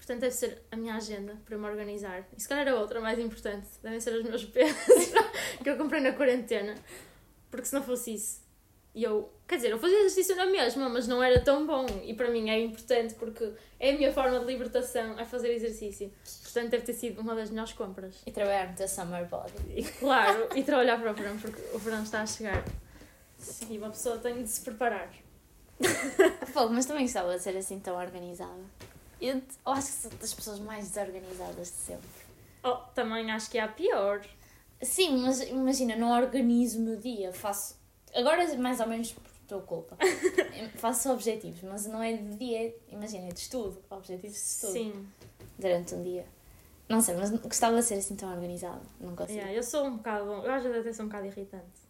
Portanto, 0.03 0.19
deve 0.19 0.35
ser 0.35 0.61
a 0.69 0.75
minha 0.75 0.95
agenda 0.95 1.37
para 1.45 1.57
me 1.57 1.65
organizar. 1.65 2.27
E 2.35 2.41
se 2.41 2.45
calhar 2.45 2.67
a 2.67 2.75
outra 2.77 2.99
mais 2.99 3.17
importante, 3.17 3.69
devem 3.81 4.01
ser 4.01 4.13
os 4.13 4.23
meus 4.23 4.43
pesos 4.51 5.13
que 5.63 5.69
eu 5.69 5.77
comprei 5.77 6.01
na 6.01 6.11
quarentena. 6.11 6.75
Porque 7.49 7.65
se 7.65 7.73
não 7.73 7.81
fosse 7.81 8.15
isso, 8.15 8.41
eu. 8.93 9.31
Quer 9.47 9.55
dizer, 9.55 9.71
eu 9.71 9.79
fazia 9.79 9.97
exercício 9.99 10.35
na 10.35 10.45
mesma, 10.45 10.89
mas 10.89 11.07
não 11.07 11.23
era 11.23 11.39
tão 11.39 11.65
bom. 11.65 11.85
E 12.03 12.13
para 12.15 12.29
mim 12.29 12.49
é 12.49 12.59
importante 12.59 13.13
porque 13.13 13.53
é 13.79 13.91
a 13.91 13.97
minha 13.97 14.11
forma 14.11 14.41
de 14.41 14.45
libertação 14.45 15.17
é 15.17 15.23
fazer 15.23 15.53
exercício. 15.53 16.11
Portanto, 16.41 16.71
deve 16.71 16.83
ter 16.83 16.93
sido 16.93 17.21
uma 17.21 17.33
das 17.33 17.49
melhores 17.49 17.71
compras. 17.71 18.21
e 18.25 18.31
trabalhar 18.31 18.71
no 18.71 18.75
teu 18.75 18.87
summer 18.89 19.25
body. 19.29 19.53
E 19.73 19.83
claro, 19.83 20.49
e 20.53 20.63
trabalhar 20.63 20.99
para 20.99 21.11
o 21.11 21.13
verão, 21.13 21.37
porque 21.37 21.61
o 21.73 21.79
verão 21.79 22.03
está 22.03 22.21
a 22.21 22.25
chegar. 22.25 22.65
E 23.69 23.77
uma 23.77 23.89
pessoa 23.89 24.17
tem 24.17 24.43
de 24.43 24.49
se 24.49 24.59
preparar. 24.59 25.13
Fogo, 26.51 26.73
mas 26.73 26.85
também 26.85 27.05
gostava 27.05 27.37
de 27.37 27.41
ser 27.41 27.55
assim 27.55 27.79
tão 27.79 27.95
organizada. 27.95 28.63
Eu, 29.23 29.35
eu 29.37 29.71
acho 29.71 29.87
que 29.87 29.93
sou 29.93 30.11
das 30.11 30.33
pessoas 30.33 30.59
mais 30.59 30.89
desorganizadas 30.89 31.67
de 31.67 31.75
sempre. 31.75 32.09
Oh, 32.61 32.75
também 32.93 33.31
acho 33.31 33.49
que 33.49 33.57
há 33.57 33.69
pior. 33.69 34.21
Sim, 34.81 35.23
mas 35.23 35.39
imagina, 35.41 35.95
não 35.95 36.11
organizo 36.11 36.79
o 36.79 36.81
meu 36.81 36.97
dia, 36.97 37.31
faço. 37.31 37.79
Agora 38.13 38.43
é 38.43 38.57
mais 38.57 38.81
ou 38.81 38.87
menos 38.87 39.13
por 39.13 39.23
tua 39.47 39.61
culpa. 39.61 39.97
faço 40.75 41.09
objetivos, 41.09 41.61
mas 41.63 41.85
não 41.85 42.03
é 42.03 42.17
de 42.17 42.35
dia, 42.35 42.75
imagina, 42.89 43.27
é 43.27 43.31
de 43.31 43.39
estudo. 43.39 43.81
Objetivos 43.89 44.35
de 44.35 44.43
estudo. 44.43 44.73
Sim. 44.73 45.07
Durante 45.57 45.95
um 45.95 46.03
dia. 46.03 46.25
Não 46.89 46.99
sei, 46.99 47.15
mas 47.15 47.31
gostava 47.31 47.77
de 47.77 47.83
ser 47.83 47.95
assim 47.95 48.17
tão 48.17 48.29
organizada. 48.29 48.81
Não 48.99 49.15
consigo. 49.15 49.39
Yeah, 49.39 49.53
eu 49.53 49.63
sou 49.63 49.85
um 49.85 49.95
bocado. 49.95 50.25
Eu 50.25 50.51
às 50.51 50.63
vezes 50.63 50.79
até 50.79 50.91
sou 50.91 51.05
um 51.05 51.07
bocado 51.07 51.27
irritante. 51.27 51.82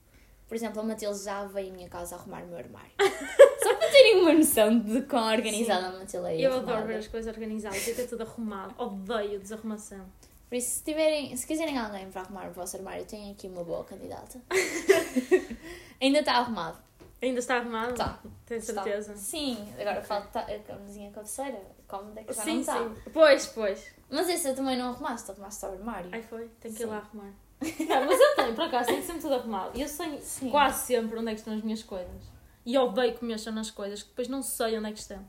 Por 0.54 0.58
exemplo, 0.58 0.82
a 0.82 0.84
Matilde 0.84 1.18
já 1.24 1.46
veio 1.46 1.72
à 1.72 1.74
minha 1.74 1.89
casa 1.89 2.16
arrumar 2.16 2.44
o 2.44 2.46
meu 2.46 2.60
armário. 2.60 2.92
Só 3.63 3.74
para 3.74 3.89
terem 3.89 4.22
uma 4.22 4.34
noção 4.36 4.78
de 4.78 5.02
quão 5.02 5.32
organizada 5.32 5.88
a 5.88 5.92
Matilde 5.94 6.28
é. 6.28 6.42
Eu 6.42 6.52
arrumada. 6.52 6.74
adoro 6.74 6.88
ver 6.89 6.98
as 6.98 7.08
coisas 7.08 7.34
organizadas 7.34 7.84
ter 7.84 8.08
tudo 8.08 8.22
arrumado. 8.22 8.76
Odeio 8.78 9.39
desarrumação. 9.39 10.06
Por 10.48 10.56
isso, 10.56 10.76
se, 10.78 10.84
tiverem, 10.84 11.36
se 11.36 11.48
quiserem 11.48 11.76
alguém 11.76 12.08
para 12.12 12.22
arrumar 12.22 12.50
o 12.50 12.52
vosso 12.52 12.78
armário, 12.78 13.04
têm 13.04 13.32
aqui 13.32 13.48
uma 13.48 13.63
boa 13.63 13.84
candidata. 13.84 14.39
Ainda 16.00 16.20
está 16.20 16.34
arrumado. 16.34 16.78
Ainda 17.20 17.39
está 17.39 17.56
arrumado? 17.58 17.96
Tá. 17.96 18.20
Tenho 18.46 18.60
Está. 18.60 18.84
certeza. 18.84 19.16
Sim, 19.16 19.58
agora 19.80 20.04
falta 20.04 20.39
a 20.39 20.60
camezinha 20.60 21.10
cabeceira. 21.10 21.60
Cómoda 21.88 22.22
é 22.22 22.24
que 22.26 22.34
já 22.34 22.44
Sim, 22.44 22.54
não 22.54 22.60
está. 22.60 22.78
sim. 22.78 22.96
Pois, 23.12 23.48
pois. 23.48 23.88
Mas 24.08 24.30
esse 24.30 24.50
eu 24.50 24.56
também 24.56 24.78
não 24.78 24.89
arrumaste, 24.89 25.32
arrumaste 25.32 25.66
o 25.66 25.70
armário. 25.70 26.10
Ai 26.13 26.22
foi, 26.22 26.48
tenho 26.60 26.76
que 26.76 26.84
ir 26.84 26.86
Sim. 26.86 26.92
lá 26.92 26.98
arrumar. 26.98 27.34
Não, 27.88 28.06
mas 28.06 28.19
eu 28.19 28.36
tenho, 28.36 28.54
por 28.56 28.65
acaso, 28.65 28.88
tenho 28.89 29.04
sempre 29.04 29.21
tudo 29.21 29.36
arrumado. 29.36 29.71
E 29.78 29.82
eu 29.82 29.88
sei 29.88 30.19
Sim. 30.19 30.49
quase 30.49 30.86
sempre 30.86 31.17
onde 31.19 31.30
é 31.30 31.34
que 31.34 31.39
estão 31.39 31.54
as 31.56 31.62
minhas 31.63 31.84
coisas. 31.84 32.21
E 32.65 32.76
eu 32.76 32.84
odeio 32.84 33.13
que 33.15 33.26
mexam 33.26 33.54
nas 33.54 33.69
coisas, 33.71 34.02
que 34.04 34.10
depois 34.10 34.28
não 34.28 34.41
sei 34.41 34.78
onde 34.78 34.89
é 34.89 34.91
que 34.93 34.99
estão. 34.99 35.19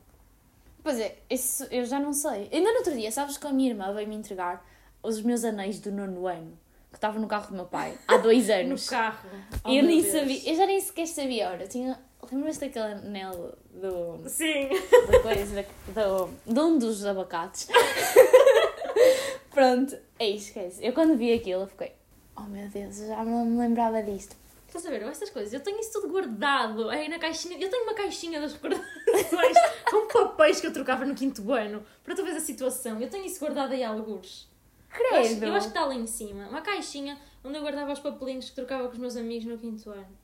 Pois 0.83 0.99
é, 1.01 1.17
isso 1.31 1.65
eu 1.71 1.85
já 1.85 1.99
não 1.99 2.13
sei. 2.13 2.49
Ainda 2.53 2.71
no 2.71 2.79
outro 2.79 2.95
dia, 2.95 3.11
sabes 3.11 3.37
que 3.39 3.47
a 3.47 3.53
minha 3.53 3.71
irmã 3.71 3.93
veio-me 3.93 4.15
entregar 4.15 4.65
os 5.03 5.21
meus 5.23 5.45
anéis 5.45 5.81
do 5.81 5.91
nono 5.91 6.27
ano, 6.27 6.59
que 6.91 6.97
estavam 6.97 7.21
no 7.21 7.27
carro 7.27 7.49
do 7.49 7.55
meu 7.55 7.65
pai, 7.65 7.97
há 8.07 8.17
dois 8.19 8.47
No 8.49 8.55
anos. 8.55 8.89
carro. 8.89 9.29
Oh, 9.65 9.69
E 9.71 9.79
eu 9.79 9.83
nem 9.85 10.01
Deus. 10.03 10.13
sabia, 10.13 10.51
eu 10.51 10.55
já 10.57 10.67
nem 10.67 10.81
sequer 10.81 11.07
sabia 11.07 11.49
a 11.49 11.53
hora. 11.53 11.63
Eu 11.65 11.69
tinha. 11.69 11.99
Lembras-te 12.33 12.61
daquele 12.61 12.85
anel 12.87 13.55
do. 13.71 14.27
Sim. 14.29 14.69
da 15.11 15.21
coisa, 15.21 15.67
do, 15.89 16.53
de 16.53 16.59
um 16.61 16.79
dos 16.79 17.05
abacates. 17.05 17.69
Pronto, 19.51 19.97
é 20.19 20.29
isso, 20.31 20.49
esquece. 20.49 20.85
Eu 20.85 20.93
quando 20.93 21.17
vi 21.17 21.33
aquilo, 21.33 21.63
eu 21.63 21.67
fiquei, 21.67 21.93
oh 22.37 22.43
meu 22.43 22.69
Deus, 22.69 23.01
eu 23.01 23.09
já 23.09 23.25
não 23.25 23.45
me 23.45 23.59
lembrava 23.59 24.03
disto. 24.03 24.37
Estás 24.67 24.87
a 24.87 24.91
ver? 24.91 25.03
Essas 25.03 25.31
coisas. 25.31 25.53
Eu 25.53 25.61
tenho 25.61 25.79
isso 25.79 25.93
tudo 25.93 26.09
guardado. 26.09 26.89
Aí 26.91 27.09
na 27.09 27.19
caixinha. 27.19 27.57
Eu 27.59 27.71
tenho 27.71 27.85
uma 27.85 27.95
caixinha 27.95 28.41
das 28.41 28.55
recordações 28.55 29.57
com 29.89 30.09
papéis 30.09 30.61
que 30.61 30.67
eu 30.67 30.73
trocava 30.73 31.05
no 31.05 31.15
quinto 31.15 31.53
ano. 31.53 31.85
Para 32.03 32.15
tu 32.17 32.25
veres 32.25 32.43
a 32.43 32.45
situação. 32.45 33.01
Eu 33.01 33.09
tenho 33.09 33.25
isso 33.25 33.39
guardado 33.39 33.73
aí 33.73 33.85
a 33.85 33.91
algures. 33.91 34.49
Eu 34.91 35.17
acho, 35.17 35.29
Credo! 35.29 35.45
eu 35.47 35.55
acho 35.55 35.67
que 35.67 35.77
está 35.77 35.85
lá 35.87 35.95
em 35.95 36.07
cima. 36.09 36.49
Uma 36.49 36.61
caixinha 36.61 37.17
onde 37.45 37.57
eu 37.57 37.63
guardava 37.63 37.93
os 37.93 38.01
papelinhos 38.01 38.49
que 38.51 38.57
trocava 38.57 38.89
com 38.89 38.95
os 38.95 38.99
meus 38.99 39.17
amigos 39.17 39.45
no 39.45 39.59
quinto 39.59 39.91
ano. 39.91 40.19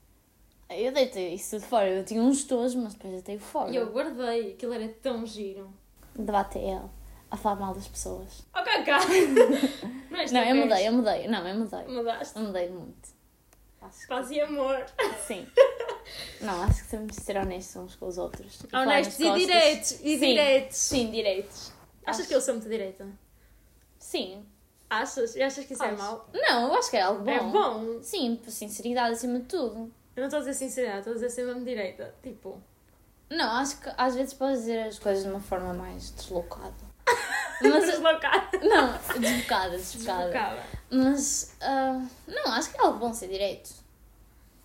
Eu 0.69 0.91
deitei 0.93 1.35
isso 1.35 1.57
tudo 1.57 1.69
fora. 1.69 1.89
Eu 1.89 2.05
tinha 2.05 2.21
uns 2.21 2.43
tojos, 2.43 2.75
mas 2.75 2.95
depois 2.95 3.15
deitei 3.15 3.39
fora. 3.39 3.71
E 3.71 3.77
eu 3.77 3.87
guardei. 3.93 4.55
Aquilo 4.55 4.73
era 4.73 4.89
tão 5.01 5.25
giro. 5.25 5.73
Debate 6.17 6.59
ele 6.59 7.00
a 7.31 7.37
falar 7.37 7.57
mal 7.57 7.75
das 7.75 7.87
pessoas. 7.89 8.45
Ok. 8.55 8.73
Não, 10.11 10.19
é 10.19 10.25
isto 10.25 10.35
Não, 10.35 10.43
que 10.43 10.49
eu 10.51 10.57
mudei, 10.57 10.89
eu 10.89 10.93
mudei. 10.93 11.29
Não, 11.29 11.47
eu 11.49 11.55
mudei. 11.59 11.85
Mudaste. 11.87 12.37
Eu 12.39 12.45
mudei 12.45 12.69
muito. 12.71 13.09
Acho 13.81 14.01
que 14.01 14.07
Paz 14.09 14.31
e 14.31 14.41
amor. 14.41 14.85
sim. 15.27 15.47
Não, 16.43 16.63
acho 16.65 16.83
que 16.85 16.91
temos 16.91 17.17
de 17.17 17.23
ser 17.23 17.37
honestos 17.37 17.77
uns 17.77 17.97
com 17.97 18.07
os 18.07 18.19
outros. 18.19 18.61
E 18.65 18.69
falar 18.69 18.83
Honestos 18.85 19.21
e 19.21 19.23
costas. 19.25 19.47
direitos. 19.47 19.91
E 19.93 19.97
Sim. 19.97 20.19
direitos. 20.19 20.77
Sim, 20.77 21.11
direitos. 21.11 21.73
Achas 22.05 22.21
Acho- 22.21 22.29
que 22.29 22.35
eu 22.35 22.41
sou 22.41 22.55
muito 22.55 22.69
direita? 22.69 23.07
Sim. 23.99 24.45
Achas? 24.89 25.37
E 25.37 25.43
achas 25.43 25.65
que 25.65 25.73
isso 25.75 25.83
é 25.85 25.89
Acho. 25.91 25.99
mau? 26.03 26.29
Não, 26.33 26.69
eu 26.69 26.75
acho 26.75 26.91
que 26.91 26.97
é 26.97 27.03
algo 27.03 27.23
bom. 27.25 27.31
É 27.31 27.41
bom. 27.41 28.03
Sim, 28.03 28.37
por 28.43 28.51
sinceridade 28.51 29.13
acima 29.13 29.39
de 29.39 29.47
tudo. 29.47 29.93
Eu 30.17 30.23
não 30.23 30.25
estou 30.25 30.39
a 30.39 30.41
dizer 30.41 30.55
sinceridade, 30.55 30.99
estou 30.99 31.13
a 31.13 31.15
dizer 31.15 31.31
ser 31.31 31.47
mesmo 31.47 31.65
direita. 31.65 32.13
Tipo, 32.23 32.61
Não, 33.31 33.53
acho 33.59 33.81
que 33.81 33.89
às 33.97 34.15
vezes 34.17 34.35
podes 34.35 34.59
dizer 34.61 34.89
as 34.89 34.99
coisas 34.99 35.23
de 35.25 35.31
uma 35.31 35.41
forma 35.41 35.73
mais 35.73 36.11
deslocada. 36.11 36.90
Mas, 37.63 37.85
deslocada. 37.87 38.59
não, 38.63 38.93
desbocada, 39.21 39.77
desbocada. 39.77 40.25
Deslocada. 40.25 40.63
Mas, 40.91 41.57
ah, 41.61 42.03
não, 42.27 42.53
acho 42.53 42.71
que 42.71 42.79
é 42.79 42.81
algo 42.81 42.99
bom 42.99 43.13
ser 43.13 43.29
direito. 43.29 43.71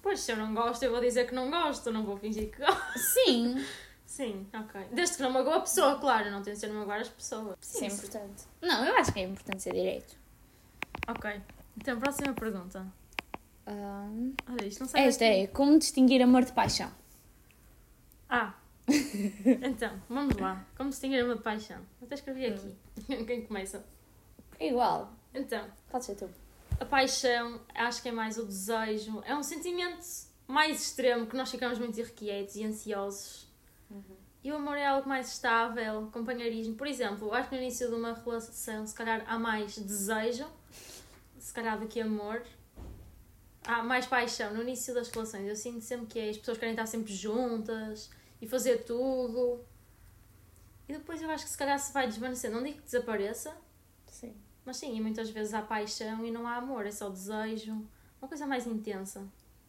Pois, 0.02 0.20
se 0.20 0.32
eu 0.32 0.38
não 0.38 0.54
gosto, 0.54 0.84
eu 0.84 0.92
vou 0.92 1.02
dizer 1.02 1.28
que 1.28 1.34
não 1.34 1.50
gosto, 1.50 1.92
não 1.92 2.04
vou 2.04 2.16
fingir 2.18 2.52
que 2.52 2.60
gosto. 2.64 3.00
Sim, 3.00 3.66
Sim, 4.06 4.48
ok. 4.54 4.82
Desde 4.92 5.18
que 5.18 5.24
não 5.24 5.32
magoa 5.32 5.58
a 5.58 5.60
pessoa, 5.60 5.96
claro, 6.00 6.32
não 6.32 6.42
tem 6.42 6.54
de 6.54 6.60
ser 6.60 6.72
magoar 6.72 7.02
as 7.02 7.10
pessoas. 7.10 7.58
Isso 7.62 7.84
é 7.84 7.88
importante. 7.88 8.44
Não, 8.62 8.86
eu 8.86 8.96
acho 8.96 9.12
que 9.12 9.20
é 9.20 9.24
importante 9.24 9.62
ser 9.64 9.74
direito. 9.74 10.16
Ok. 11.08 11.42
Então, 11.76 12.00
próxima 12.00 12.34
pergunta. 12.34 12.86
Ahm, 13.68 14.34
Olha, 14.48 14.66
isto 14.66 14.80
não 14.82 14.88
sei. 14.88 15.02
esta 15.04 15.26
é 15.26 15.48
como 15.48 15.78
distinguir 15.78 16.22
amor 16.22 16.46
de 16.46 16.54
paixão? 16.54 16.90
Ah. 18.30 18.54
então, 19.64 20.00
vamos 20.08 20.36
lá. 20.38 20.66
Como 20.78 20.90
distinguir 20.90 21.24
amor 21.24 21.38
de 21.38 21.44
paixão? 21.44 21.82
Até 22.02 22.16
escrevi 22.16 22.46
aqui. 22.46 22.76
Quem 23.26 23.46
começa? 23.46 23.84
É 24.60 24.70
igual. 24.70 25.12
Então, 25.34 25.66
Pode 25.90 26.06
ser 26.06 26.16
tu. 26.16 26.30
a 26.80 26.86
paixão, 26.86 27.60
acho 27.74 28.02
que 28.02 28.10
é 28.10 28.12
mais 28.12 28.38
o 28.38 28.46
desejo. 28.46 29.22
É 29.26 29.36
um 29.36 29.44
sentimento 29.44 30.06
mais 30.48 30.82
extremo 30.82 31.26
que 31.26 31.36
nós 31.36 31.50
ficamos 31.50 31.80
muito 31.80 32.00
irrequietos 32.00 32.56
e 32.56 32.64
ansiosos. 32.64 33.46
E 34.44 34.52
o 34.52 34.56
amor 34.56 34.78
é 34.78 34.86
algo 34.86 35.10
mais 35.10 35.30
estável, 35.30 36.08
companheirismo. 36.12 36.76
Por 36.76 36.86
exemplo, 36.86 37.34
acho 37.34 37.50
que 37.50 37.56
no 37.56 37.62
início 37.62 37.90
de 37.90 37.96
uma 37.96 38.14
relação, 38.14 38.86
se 38.86 38.94
calhar 38.94 39.24
há 39.28 39.40
mais 39.40 39.76
desejo, 39.78 40.46
se 41.40 41.52
calhar 41.52 41.80
do 41.80 41.88
que 41.88 42.00
amor. 42.00 42.44
Há 43.66 43.82
mais 43.82 44.06
paixão 44.06 44.54
no 44.54 44.62
início 44.62 44.94
das 44.94 45.10
relações. 45.10 45.48
Eu 45.48 45.56
sinto 45.56 45.82
sempre 45.82 46.06
que 46.06 46.20
é, 46.20 46.30
as 46.30 46.38
pessoas 46.38 46.60
querem 46.60 46.74
estar 46.74 46.86
sempre 46.86 47.12
juntas 47.12 48.12
e 48.46 48.48
fazer 48.48 48.84
tudo. 48.84 49.60
E 50.88 50.94
depois 50.94 51.22
eu 51.22 51.30
acho 51.32 51.44
que 51.46 51.50
se 51.50 51.58
calhar 51.58 51.78
se 51.80 51.92
vai 51.92 52.08
desvanecendo. 52.08 52.56
Não 52.56 52.64
digo 52.64 52.78
que 52.78 52.84
desapareça, 52.84 53.56
Sim. 54.08 54.34
mas 54.64 54.78
sim, 54.78 54.96
e 54.96 55.02
muitas 55.02 55.30
vezes 55.32 55.54
há 55.54 55.62
paixão 55.62 56.24
e 56.26 56.32
não 56.32 56.46
há 56.48 56.58
amor, 56.58 56.86
é 56.86 56.92
só 56.92 57.10
desejo. 57.10 57.74
Uma 58.22 58.28
coisa 58.28 58.46
mais 58.46 58.66
intensa. 58.68 59.24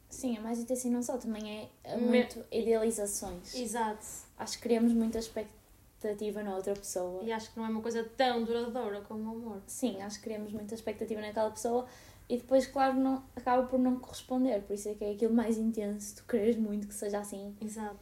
Sim, 0.08 0.36
é 0.36 0.40
mais 0.40 0.58
intenso 0.58 0.86
e 0.86 0.90
não 0.90 1.02
só, 1.02 1.16
também 1.18 1.70
é 1.82 1.96
Me- 1.96 2.06
muito 2.06 2.44
idealizações. 2.52 3.54
Exato. 3.54 4.06
Acho 4.38 4.56
que 4.58 4.62
criamos 4.62 4.92
muita 4.92 5.18
expectativa 5.18 6.42
na 6.42 6.54
outra 6.54 6.74
pessoa. 6.74 7.22
E 7.24 7.32
acho 7.32 7.50
que 7.50 7.58
não 7.58 7.66
é 7.66 7.70
uma 7.70 7.80
coisa 7.82 8.04
tão 8.16 8.44
duradoura 8.44 9.00
como 9.00 9.24
o 9.24 9.36
amor. 9.36 9.62
Sim, 9.66 10.00
acho 10.02 10.18
que 10.18 10.24
criamos 10.24 10.52
muita 10.52 10.74
expectativa 10.74 11.20
naquela 11.20 11.50
pessoa 11.50 11.86
e 12.28 12.36
depois, 12.36 12.66
claro, 12.66 12.94
não, 12.94 13.24
acaba 13.34 13.66
por 13.66 13.78
não 13.80 13.98
corresponder. 13.98 14.62
Por 14.62 14.74
isso 14.74 14.88
é 14.90 14.94
que 14.94 15.04
é 15.04 15.12
aquilo 15.12 15.34
mais 15.34 15.56
intenso, 15.58 16.16
tu 16.16 16.24
queres 16.24 16.56
muito 16.56 16.86
que 16.86 16.94
seja 16.94 17.18
assim. 17.18 17.56
Exato. 17.60 17.98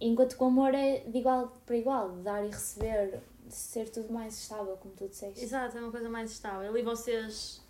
Enquanto 0.00 0.36
que 0.36 0.42
o 0.42 0.46
amor 0.46 0.74
é 0.74 1.00
de 1.00 1.18
igual 1.18 1.52
para 1.66 1.76
igual, 1.76 2.10
dar 2.22 2.42
e 2.44 2.48
receber, 2.48 3.20
ser 3.48 3.90
tudo 3.90 4.12
mais 4.12 4.38
estável, 4.38 4.76
como 4.78 4.94
tu 4.94 5.08
disseste. 5.08 5.42
Exato, 5.42 5.76
é 5.76 5.80
uma 5.80 5.90
coisa 5.90 6.08
mais 6.08 6.30
estável. 6.30 6.74
E 6.76 6.82
vocês 6.82 7.60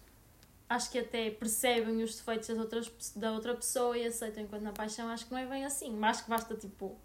acho 0.69 0.91
que 0.91 0.99
até 1.01 1.31
percebem 1.31 2.03
os 2.03 2.15
defeitos 2.15 2.49
das 2.49 2.59
outras, 2.59 2.93
da 3.17 3.33
outra 3.33 3.55
pessoa 3.57 3.99
e 3.99 4.07
aceitam, 4.07 4.45
enquanto 4.45 4.63
na 4.63 4.73
paixão 4.73 5.09
acho 5.09 5.27
que 5.27 5.33
não 5.33 5.39
é 5.39 5.47
bem 5.47 5.65
assim. 5.65 5.91
Mas 5.97 6.17
acho 6.17 6.25
que 6.25 6.31
basta 6.31 6.55
tipo 6.55 6.97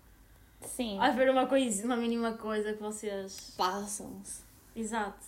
Sim, 0.61 0.99
haver 0.99 1.29
uma 1.29 1.47
coisa, 1.47 1.83
uma 1.85 1.97
mínima 1.97 2.33
coisa 2.33 2.73
que 2.73 2.81
vocês. 2.81 3.53
passam-se, 3.57 4.43
Exato. 4.75 5.25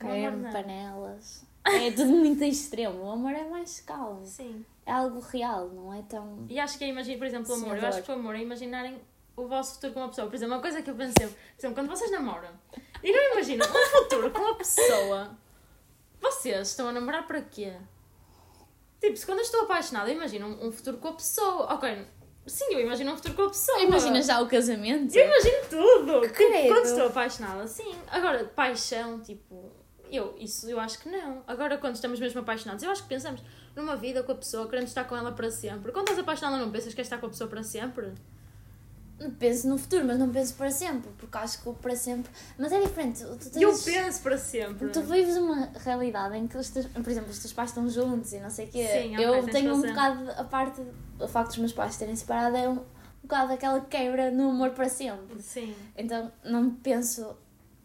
Não. 0.00 0.52
panelas. 0.52 1.44
É 1.64 1.90
tudo 1.90 2.12
muito 2.12 2.42
extremo. 2.44 3.02
O 3.02 3.10
amor 3.10 3.32
é 3.32 3.44
mais 3.44 3.80
calmo. 3.80 4.24
Sim. 4.24 4.64
É 4.86 4.92
algo 4.92 5.20
real, 5.20 5.68
não 5.68 5.92
é 5.92 6.00
tão. 6.02 6.46
E 6.48 6.58
acho 6.58 6.78
que 6.78 6.84
é 6.84 6.88
imaginar, 6.88 7.18
por 7.18 7.26
exemplo, 7.26 7.50
o 7.52 7.54
amor. 7.56 7.76
Eu 7.76 7.86
acho 7.86 8.02
que 8.02 8.10
o 8.10 8.14
amor 8.14 8.34
é 8.36 8.40
imaginarem 8.40 8.98
o 9.38 9.46
vosso 9.46 9.74
futuro 9.74 9.92
com 9.92 10.00
uma 10.00 10.08
pessoa. 10.08 10.28
Por 10.28 10.34
exemplo, 10.34 10.54
uma 10.56 10.60
coisa 10.60 10.82
que 10.82 10.90
eu 10.90 10.94
pensei, 10.94 11.26
por 11.28 11.36
exemplo, 11.58 11.74
quando 11.74 11.88
vocês 11.88 12.10
namoram 12.10 12.50
e 13.02 13.12
não 13.12 13.32
imaginam 13.32 13.66
um 13.66 13.86
futuro 13.86 14.30
com 14.32 14.40
uma 14.40 14.54
pessoa, 14.56 15.30
vocês 16.20 16.68
estão 16.68 16.88
a 16.88 16.92
namorar 16.92 17.26
para 17.26 17.40
quê? 17.40 17.72
Tipo, 19.00 19.16
se 19.16 19.24
quando 19.24 19.38
eu 19.38 19.44
estou 19.44 19.62
apaixonada, 19.62 20.10
eu 20.10 20.16
imagino 20.16 20.46
um, 20.60 20.72
futuro 20.72 20.96
com 20.98 21.08
a 21.08 21.12
pessoa. 21.12 21.72
Ok, 21.72 22.04
sim, 22.46 22.74
eu 22.74 22.80
imagino 22.80 23.12
um 23.12 23.16
futuro 23.16 23.34
com 23.34 23.42
a 23.42 23.48
pessoa. 23.48 23.80
Imagina 23.80 24.20
já 24.20 24.40
o 24.40 24.48
casamento? 24.48 25.14
Eu 25.14 25.24
imagino 25.24 25.58
tudo. 25.70 26.20
Tipo, 26.22 26.34
credo. 26.34 26.68
quando 26.68 26.84
estou 26.84 27.06
apaixonada, 27.06 27.66
sim. 27.68 27.94
Agora, 28.08 28.44
paixão, 28.44 29.20
tipo, 29.20 29.70
eu, 30.10 30.34
isso 30.36 30.68
eu 30.68 30.80
acho 30.80 30.98
que 30.98 31.08
não. 31.08 31.44
Agora, 31.46 31.78
quando 31.78 31.94
estamos 31.94 32.18
mesmo 32.18 32.40
apaixonados, 32.40 32.82
eu 32.82 32.90
acho 32.90 33.04
que 33.04 33.08
pensamos 33.08 33.40
numa 33.76 33.94
vida 33.94 34.24
com 34.24 34.32
a 34.32 34.34
pessoa, 34.34 34.68
queremos 34.68 34.90
estar 34.90 35.04
com 35.04 35.16
ela 35.16 35.30
para 35.30 35.48
sempre. 35.48 35.92
Quando 35.92 36.08
estás 36.08 36.18
apaixonada, 36.18 36.58
não 36.58 36.72
pensas 36.72 36.88
que 36.88 36.96
queres 36.96 37.06
estar 37.06 37.18
com 37.18 37.26
a 37.26 37.28
pessoa 37.28 37.48
para 37.48 37.62
sempre? 37.62 38.12
Penso 39.38 39.68
no 39.68 39.76
futuro, 39.76 40.04
mas 40.06 40.18
não 40.18 40.30
penso 40.30 40.54
para 40.54 40.70
sempre, 40.70 41.10
porque 41.18 41.36
acho 41.38 41.60
que 41.60 41.68
o 41.68 41.74
para 41.74 41.96
sempre. 41.96 42.30
Mas 42.56 42.70
é 42.70 42.80
diferente. 42.80 43.24
Tu 43.24 43.50
tens... 43.50 43.56
Eu 43.56 43.76
penso 43.76 44.22
para 44.22 44.38
sempre. 44.38 44.88
Tu 44.90 45.02
vives 45.02 45.36
uma 45.36 45.70
realidade 45.84 46.36
em 46.36 46.46
que, 46.46 46.56
os 46.56 46.70
teus, 46.70 46.86
por 46.86 47.08
exemplo, 47.08 47.30
os 47.30 47.38
teus 47.40 47.52
pais 47.52 47.70
estão 47.70 47.88
juntos 47.88 48.32
e 48.32 48.38
não 48.38 48.48
sei 48.50 48.66
o 48.66 48.68
quê. 48.68 48.86
Sim, 48.86 49.16
eu 49.16 49.44
tenho 49.46 49.74
um 49.74 49.80
bocado, 49.82 50.30
a 50.30 50.44
parte, 50.44 50.80
o 51.18 51.26
facto 51.26 51.48
dos 51.48 51.58
meus 51.58 51.72
pais 51.72 51.96
terem 51.96 52.14
separado 52.14 52.56
é 52.56 52.68
um, 52.68 52.74
um 52.74 52.78
bocado 53.22 53.52
aquela 53.52 53.80
quebra 53.80 54.30
no 54.30 54.50
amor 54.50 54.70
para 54.70 54.88
sempre. 54.88 55.42
Sim, 55.42 55.74
Então 55.96 56.30
não 56.44 56.70
penso 56.70 57.36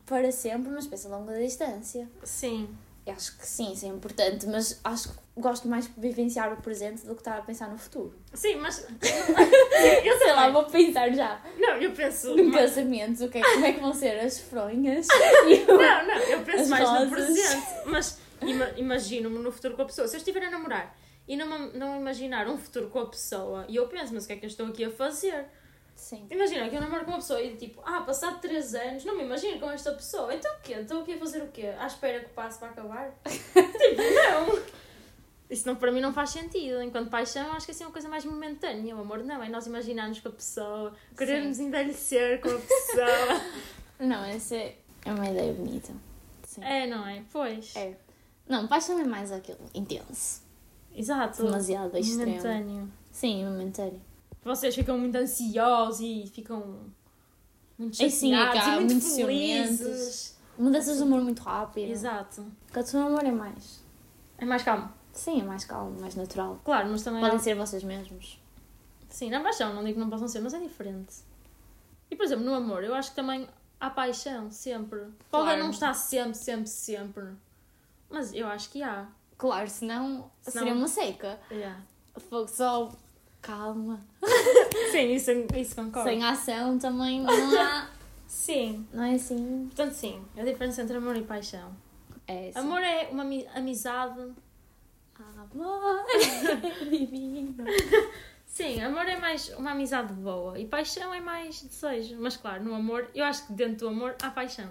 para 0.06 0.32
sempre, 0.32 0.69
mas 0.72 0.86
penso 0.86 1.08
a 1.08 1.17
longa 1.17 1.34
distância. 1.39 2.08
sim. 2.24 2.69
Eu 3.06 3.13
acho 3.13 3.38
que 3.38 3.46
sim, 3.46 3.74
isso 3.74 3.86
é 3.86 3.89
importante, 3.89 4.48
mas 4.48 4.80
acho 4.84 5.10
que 5.10 5.16
gosto 5.36 5.68
mais 5.68 5.86
de 5.88 6.00
vivenciar 6.00 6.54
o 6.54 6.58
presente 6.62 7.06
do 7.06 7.13
que 7.16 7.22
estar 7.22 7.38
a 7.38 7.42
pensar 7.42 7.68
no 7.70 7.78
futuro. 7.78 8.13
Sim, 8.34 8.56
mas. 8.56 8.88
eu 10.04 10.18
Sei 10.20 10.32
lá, 10.34 10.50
vou 10.50 10.63
pensar 10.66 11.12
já 11.13 11.42
Não, 11.58 11.76
eu 11.78 11.92
penso. 11.92 12.36
no 12.36 12.44
mais- 12.46 12.70
casamento, 12.74 13.26
o 13.26 13.30
que 13.30 13.38
é, 13.39 13.42
como 13.42 13.66
é 13.66 13.74
que 13.74 13.80
vão 13.82 13.94
ser 13.94 14.20
as 14.20 14.39
fronhas 14.39 15.08
o- 15.68 15.74
Não, 15.74 16.08
não, 16.08 16.16
eu 16.20 16.42
penso 16.44 16.63
As 16.63 16.70
mais 16.70 16.84
no 16.89 16.96
rosas. 16.96 17.10
presente. 17.10 17.68
Mas 17.88 18.18
ima- 18.42 18.72
imagino-me 18.78 19.39
no 19.39 19.52
futuro 19.52 19.76
com 19.76 19.82
a 19.82 19.86
pessoa. 19.86 20.08
Se 20.08 20.16
eu 20.16 20.20
estiver 20.20 20.44
a 20.44 20.50
namorar 20.50 20.96
e 21.28 21.36
não, 21.36 21.48
não 21.74 21.98
imaginar 22.00 22.48
um 22.48 22.58
futuro 22.58 22.89
com 22.89 23.00
a 23.00 23.06
pessoa, 23.10 23.66
e 23.68 23.76
eu 23.76 23.88
penso, 23.88 24.13
mas 24.13 24.24
o 24.24 24.28
que 24.28 24.34
é 24.34 24.36
que 24.38 24.46
eu 24.46 24.50
estou 24.50 24.68
aqui 24.68 24.86
a 24.86 24.89
fazer? 24.92 25.46
Sim. 25.95 26.27
Imagina 26.29 26.69
que 26.69 26.75
eu 26.75 26.82
namoro 26.82 27.06
com 27.06 27.12
uma 27.12 27.17
pessoa 27.17 27.41
e 27.41 27.56
tipo, 27.56 27.82
ah, 27.86 28.01
passado 28.01 28.39
3 28.41 28.75
anos, 28.75 29.06
não 29.06 29.15
me 29.15 29.23
imagino 29.23 29.60
com 29.60 29.71
esta 29.71 29.91
pessoa. 29.93 30.34
Então 30.34 30.51
o 30.56 30.62
quê? 30.62 30.73
Estou 30.73 31.01
aqui 31.01 31.13
a 31.13 31.17
fazer 31.17 31.41
o 31.41 31.47
quê? 31.47 31.73
À 31.79 31.88
espera 31.88 32.19
que 32.19 32.25
o 32.25 32.29
passe 32.29 32.60
para 32.60 32.69
acabar? 32.69 33.12
tipo, 33.25 34.01
não! 34.15 34.63
Isso 35.49 35.67
não, 35.67 35.75
para 35.75 35.91
mim 35.91 36.01
não 36.01 36.13
faz 36.13 36.32
sentido. 36.32 36.82
Enquanto 36.82 37.10
paixão, 37.10 37.51
acho 37.53 37.65
que 37.65 37.71
assim 37.71 37.84
é 37.84 37.88
uma 37.88 37.93
coisa 37.93 38.10
mais 38.10 38.25
momentânea. 38.25 38.95
O 38.95 39.01
amor 39.01 39.23
não, 39.23 39.43
é 39.43 39.49
nós 39.49 39.67
imaginarmos 39.67 40.19
com 40.19 40.29
a 40.29 40.32
pessoa, 40.32 40.93
querermos 41.17 41.60
envelhecer 41.60 42.41
com 42.41 42.49
a 42.49 42.60
pessoa. 42.60 43.41
Não, 43.99 44.25
essa 44.25 44.56
é 44.56 44.75
é 45.06 45.13
uma 45.13 45.29
ideia 45.29 45.53
bonita. 45.53 45.93
Sim. 46.43 46.63
é, 46.63 46.88
não 46.88 47.06
é? 47.08 47.23
Pois. 47.32 47.75
É. 47.75 47.95
Não, 48.47 48.67
paixão 48.67 48.99
é 48.99 49.03
mais 49.03 49.32
aquilo 49.32 49.60
intenso. 49.73 50.41
Exato. 50.95 51.43
Demasiado 51.43 51.97
extremo. 51.97 52.32
Momentâneo. 52.32 52.91
Sim, 53.12 53.45
momentâneo. 53.45 54.01
Vocês 54.43 54.75
ficam 54.75 54.97
muito 54.97 55.15
ansiosos 55.15 55.99
e 56.01 56.27
ficam 56.34 56.79
muito 57.77 58.01
É 58.03 58.10
sim, 58.10 58.32
chateados 58.34 58.62
cá, 58.62 58.67
e 58.75 58.79
muito, 58.79 58.91
muito 58.93 59.15
felizes. 59.15 60.38
Mudanças 60.58 60.97
de 60.97 61.03
humor 61.03 61.21
muito 61.21 61.41
rápido. 61.41 61.89
Exato. 61.89 62.45
Porque 62.71 62.97
o 62.97 62.99
amor 62.99 63.23
é 63.23 63.32
mais. 63.32 63.82
É 64.38 64.45
mais 64.45 64.62
calmo. 64.63 64.91
Sim, 65.12 65.41
é 65.41 65.43
mais 65.43 65.63
calmo, 65.65 65.99
mais 65.99 66.15
natural. 66.15 66.60
Claro, 66.63 66.89
mas 66.89 67.03
também 67.03 67.21
Podem 67.21 67.38
há- 67.38 67.39
ser 67.39 67.56
vocês 67.56 67.84
mesmos. 67.84 68.39
Sim, 69.10 69.29
na 69.29 69.41
paixão, 69.41 69.73
não 69.73 69.84
digo 69.84 69.93
que 69.95 69.99
não 69.99 70.10
possam 70.10 70.27
ser, 70.27 70.41
mas 70.41 70.53
é 70.53 70.60
diferente. 70.60 71.15
E 72.10 72.15
por 72.15 72.25
exemplo, 72.25 72.43
no 72.43 72.53
amor, 72.53 72.84
eu 72.84 72.93
acho 72.95 73.12
que 73.12 73.15
também 73.15 73.47
há 73.79 73.89
paixão, 73.89 74.51
sempre. 74.51 74.99
Pode 75.32 75.45
Claro. 75.45 75.60
não 75.60 75.69
estar 75.69 75.93
sempre, 75.93 76.36
sempre, 76.36 76.67
sempre. 76.67 77.25
Mas 78.10 78.34
eu 78.34 78.47
acho 78.47 78.69
que 78.69 78.82
há. 78.84 79.08
Claro, 79.38 79.67
senão, 79.69 80.32
Senão- 80.41 80.53
seria 80.65 80.73
uma 80.73 80.88
seca. 80.88 81.39
Yeah. 81.51 81.79
Fogo 82.29 82.47
só 82.47 82.91
calma. 83.43 84.03
Sim, 84.91 85.13
isso, 85.13 85.29
isso 85.56 85.75
concordo. 85.75 86.10
Sem 86.10 86.23
ação 86.23 86.79
também 86.79 87.21
não 87.21 87.62
há. 87.62 87.88
Sim. 88.25 88.88
Não 88.91 89.03
é 89.03 89.13
assim? 89.13 89.65
Portanto, 89.67 89.93
sim, 89.93 90.23
a 90.36 90.43
diferença 90.43 90.82
entre 90.82 90.97
amor 90.97 91.15
e 91.15 91.21
paixão. 91.23 91.71
É 92.27 92.49
assim. 92.49 92.60
Amor 92.60 92.82
é 92.82 93.10
uma 93.12 93.21
ami- 93.23 93.47
amizade. 93.53 94.32
Amor 95.53 96.06
divino. 96.89 97.63
Sim, 98.45 98.82
amor 98.82 99.08
é 99.08 99.17
mais 99.17 99.49
uma 99.49 99.71
amizade 99.71 100.13
boa 100.13 100.60
e 100.60 100.65
paixão 100.65 101.13
é 101.13 101.19
mais 101.19 101.62
desejo. 101.63 102.15
Mas 102.19 102.38
claro, 102.38 102.63
no 102.63 102.73
amor, 102.73 103.10
eu 103.13 103.25
acho 103.25 103.47
que 103.47 103.53
dentro 103.53 103.77
do 103.79 103.88
amor 103.89 104.15
há 104.21 104.29
paixão. 104.32 104.69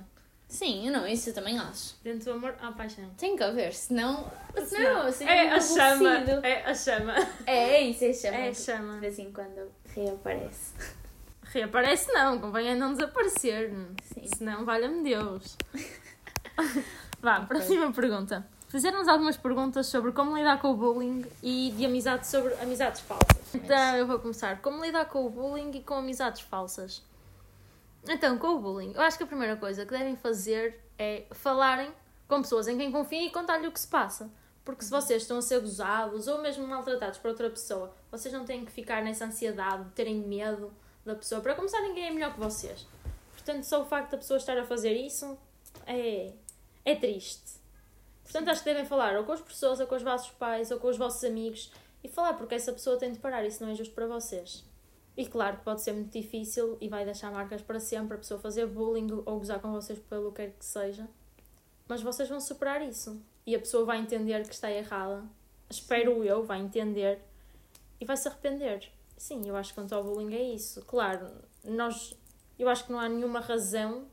Sim, 0.52 0.90
não, 0.90 1.06
isso 1.06 1.30
eu 1.30 1.34
também 1.34 1.58
acho. 1.58 1.96
Dentro 2.04 2.26
do 2.26 2.32
amor 2.32 2.54
há 2.60 2.70
paixão. 2.72 3.08
Tem 3.16 3.34
que 3.34 3.42
haver, 3.42 3.72
senão. 3.72 4.30
Não, 4.54 4.66
Senão, 4.66 5.06
assim, 5.06 5.24
é 5.24 5.50
a 5.50 5.58
chama. 5.58 6.10
É 6.42 6.62
a 6.66 6.74
chama. 6.74 7.14
É, 7.46 7.56
é 7.76 7.80
isso, 7.80 8.04
é 8.04 8.12
chama. 8.12 8.36
É 8.36 8.48
a 8.48 8.50
De 8.50 8.58
chama. 8.60 8.98
vez 8.98 9.18
em 9.18 9.32
quando 9.32 9.72
reaparece. 9.94 10.74
Reaparece 11.44 12.12
não, 12.12 12.38
convém 12.38 12.68
é 12.68 12.74
não 12.74 12.92
desaparecer. 12.92 13.72
Sim. 14.12 14.26
Senão, 14.36 14.66
valha-me 14.66 15.02
Deus. 15.02 15.56
Vá, 17.22 17.40
próxima 17.40 17.90
pergunta. 17.90 18.46
Fizeram-nos 18.68 19.08
algumas 19.08 19.38
perguntas 19.38 19.86
sobre 19.86 20.12
como 20.12 20.36
lidar 20.36 20.60
com 20.60 20.68
o 20.68 20.76
bullying 20.76 21.24
e 21.42 21.72
de 21.74 21.86
amizades 21.86 22.28
sobre 22.28 22.52
amizades 22.60 23.00
falsas. 23.00 23.54
Então 23.54 23.96
eu 23.96 24.06
vou 24.06 24.18
começar. 24.18 24.60
Como 24.60 24.84
lidar 24.84 25.06
com 25.06 25.24
o 25.24 25.30
bullying 25.30 25.70
e 25.72 25.80
com 25.80 25.94
amizades 25.94 26.42
falsas? 26.42 27.02
Então, 28.08 28.36
com 28.38 28.48
o 28.48 28.58
bullying, 28.60 28.92
eu 28.94 29.00
acho 29.00 29.16
que 29.16 29.24
a 29.24 29.26
primeira 29.26 29.56
coisa 29.56 29.84
que 29.86 29.92
devem 29.92 30.16
fazer 30.16 30.80
é 30.98 31.24
falarem 31.30 31.92
com 32.26 32.42
pessoas 32.42 32.66
em 32.66 32.76
quem 32.76 32.90
confiem 32.90 33.26
e 33.26 33.30
contar-lhe 33.30 33.66
o 33.66 33.72
que 33.72 33.78
se 33.78 33.86
passa. 33.86 34.30
Porque 34.64 34.84
se 34.84 34.90
vocês 34.90 35.22
estão 35.22 35.38
a 35.38 35.42
ser 35.42 35.60
gozados 35.60 36.28
ou 36.28 36.40
mesmo 36.40 36.66
maltratados 36.66 37.18
por 37.18 37.28
outra 37.28 37.50
pessoa, 37.50 37.94
vocês 38.10 38.32
não 38.32 38.44
têm 38.44 38.64
que 38.64 38.70
ficar 38.70 39.02
nessa 39.02 39.24
ansiedade, 39.24 39.84
de 39.84 39.90
terem 39.90 40.16
medo 40.16 40.72
da 41.04 41.14
pessoa. 41.14 41.40
Para 41.40 41.54
começar, 41.54 41.80
ninguém 41.80 42.06
é 42.06 42.10
melhor 42.10 42.32
que 42.32 42.40
vocês. 42.40 42.86
Portanto, 43.32 43.64
só 43.64 43.82
o 43.82 43.84
facto 43.84 44.12
da 44.12 44.18
pessoa 44.18 44.36
estar 44.36 44.56
a 44.56 44.64
fazer 44.64 44.92
isso 44.92 45.36
é, 45.86 46.32
é 46.84 46.94
triste. 46.94 47.60
Portanto, 48.22 48.50
acho 48.50 48.62
que 48.62 48.70
devem 48.70 48.86
falar 48.86 49.16
ou 49.16 49.24
com 49.24 49.32
as 49.32 49.40
pessoas, 49.40 49.80
ou 49.80 49.86
com 49.86 49.96
os 49.96 50.02
vossos 50.02 50.30
pais, 50.30 50.70
ou 50.70 50.78
com 50.78 50.88
os 50.88 50.96
vossos 50.96 51.24
amigos 51.24 51.72
e 52.04 52.08
falar 52.08 52.34
porque 52.34 52.54
essa 52.54 52.72
pessoa 52.72 52.96
tem 52.96 53.12
de 53.12 53.18
parar. 53.18 53.44
Isso 53.44 53.64
não 53.64 53.72
é 53.72 53.74
justo 53.74 53.94
para 53.94 54.06
vocês. 54.06 54.64
E 55.16 55.26
claro 55.26 55.58
que 55.58 55.64
pode 55.64 55.82
ser 55.82 55.92
muito 55.92 56.10
difícil 56.10 56.78
e 56.80 56.88
vai 56.88 57.04
deixar 57.04 57.30
marcas 57.30 57.60
para 57.60 57.78
sempre 57.78 58.14
a 58.14 58.18
pessoa 58.18 58.40
fazer 58.40 58.66
bullying 58.66 59.08
ou 59.26 59.38
gozar 59.38 59.60
com 59.60 59.70
vocês 59.70 59.98
pelo 59.98 60.30
que 60.32 60.36
quer 60.42 60.52
que 60.52 60.64
seja. 60.64 61.06
Mas 61.86 62.02
vocês 62.02 62.28
vão 62.28 62.40
superar 62.40 62.80
isso. 62.80 63.20
E 63.46 63.54
a 63.54 63.58
pessoa 63.58 63.84
vai 63.84 63.98
entender 63.98 64.46
que 64.46 64.54
está 64.54 64.70
errada. 64.70 65.24
Espero 65.68 66.24
eu, 66.24 66.44
vai 66.44 66.60
entender. 66.60 67.20
E 68.00 68.04
vai 68.04 68.16
se 68.16 68.26
arrepender. 68.28 68.90
Sim, 69.16 69.46
eu 69.46 69.56
acho 69.56 69.70
que 69.70 69.80
quanto 69.80 69.94
ao 69.94 70.02
bullying 70.02 70.34
é 70.34 70.42
isso. 70.42 70.82
Claro, 70.82 71.30
nós. 71.64 72.16
Eu 72.58 72.68
acho 72.68 72.86
que 72.86 72.92
não 72.92 72.98
há 72.98 73.08
nenhuma 73.08 73.40
razão 73.40 74.06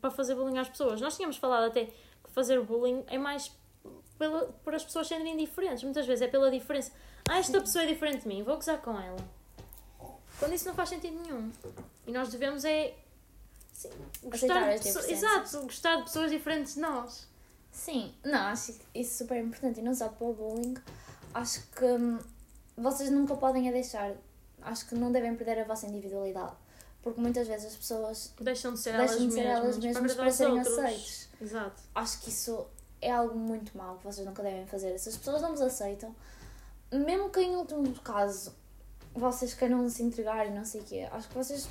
para 0.00 0.10
fazer 0.10 0.34
bullying 0.34 0.58
às 0.58 0.68
pessoas. 0.68 1.00
Nós 1.00 1.16
tínhamos 1.16 1.36
falado 1.36 1.64
até 1.64 1.86
que 1.86 2.30
fazer 2.30 2.60
bullying 2.62 3.04
é 3.08 3.18
mais 3.18 3.52
pela, 4.18 4.46
por 4.64 4.74
as 4.74 4.84
pessoas 4.84 5.06
serem 5.06 5.36
diferentes. 5.36 5.84
Muitas 5.84 6.06
vezes 6.06 6.22
é 6.22 6.28
pela 6.28 6.50
diferença. 6.50 6.92
Ah, 7.28 7.38
esta 7.38 7.60
pessoa 7.60 7.84
é 7.84 7.86
diferente 7.86 8.22
de 8.22 8.28
mim, 8.28 8.42
vou 8.42 8.54
gozar 8.54 8.80
com 8.80 8.98
ela. 8.98 9.37
Quando 10.38 10.54
isso 10.54 10.66
não 10.66 10.74
faz 10.74 10.88
sentido 10.88 11.20
nenhum. 11.22 11.50
E 12.06 12.12
nós 12.12 12.28
devemos 12.28 12.64
é. 12.64 12.94
Sim, 13.72 13.90
gostar 14.24 14.76
de 14.76 14.82
pessoas, 14.82 15.08
Exato, 15.08 15.62
gostar 15.62 15.96
de 15.96 16.02
pessoas 16.04 16.30
diferentes 16.30 16.74
de 16.74 16.80
nós. 16.80 17.28
Sim, 17.70 18.12
não, 18.24 18.46
acho 18.46 18.76
isso 18.94 19.18
super 19.18 19.36
importante. 19.38 19.80
E 19.80 19.82
não 19.82 19.94
só 19.94 20.08
para 20.08 20.26
o 20.26 20.32
bullying, 20.32 20.74
acho 21.32 21.62
que 21.68 21.84
hum, 21.84 22.18
vocês 22.76 23.10
nunca 23.10 23.36
podem 23.36 23.68
a 23.68 23.72
deixar. 23.72 24.12
Acho 24.62 24.86
que 24.86 24.94
não 24.94 25.12
devem 25.12 25.36
perder 25.36 25.60
a 25.60 25.64
vossa 25.64 25.86
individualidade. 25.86 26.56
Porque 27.02 27.20
muitas 27.20 27.46
vezes 27.46 27.66
as 27.66 27.76
pessoas 27.76 28.32
deixam 28.40 28.74
de 28.74 28.80
ser, 28.80 28.96
deixam 28.96 29.16
elas, 29.16 29.28
de 29.28 29.32
ser 29.32 29.44
mesmas, 29.44 29.62
elas 29.62 29.78
mesmas 29.78 30.14
para, 30.14 30.22
para 30.24 30.32
serem 30.32 30.60
aceites. 30.60 31.28
Exato. 31.40 31.82
Acho 31.94 32.20
que 32.20 32.28
isso 32.30 32.66
é 33.00 33.12
algo 33.12 33.38
muito 33.38 33.76
mau 33.76 33.98
que 33.98 34.04
vocês 34.04 34.26
nunca 34.26 34.42
devem 34.42 34.66
fazer. 34.66 34.98
Se 34.98 35.08
as 35.08 35.16
pessoas 35.16 35.40
não 35.40 35.50
vos 35.50 35.60
aceitam, 35.60 36.14
mesmo 36.90 37.30
que 37.30 37.40
em 37.40 37.54
último 37.54 37.94
caso 38.00 38.52
vocês 39.14 39.54
queiram 39.54 39.88
se 39.88 40.02
entregar 40.02 40.46
e 40.46 40.50
não 40.50 40.64
sei 40.64 40.80
o 40.80 40.84
quê, 40.84 41.08
acho 41.10 41.28
que 41.28 41.34
vocês 41.34 41.68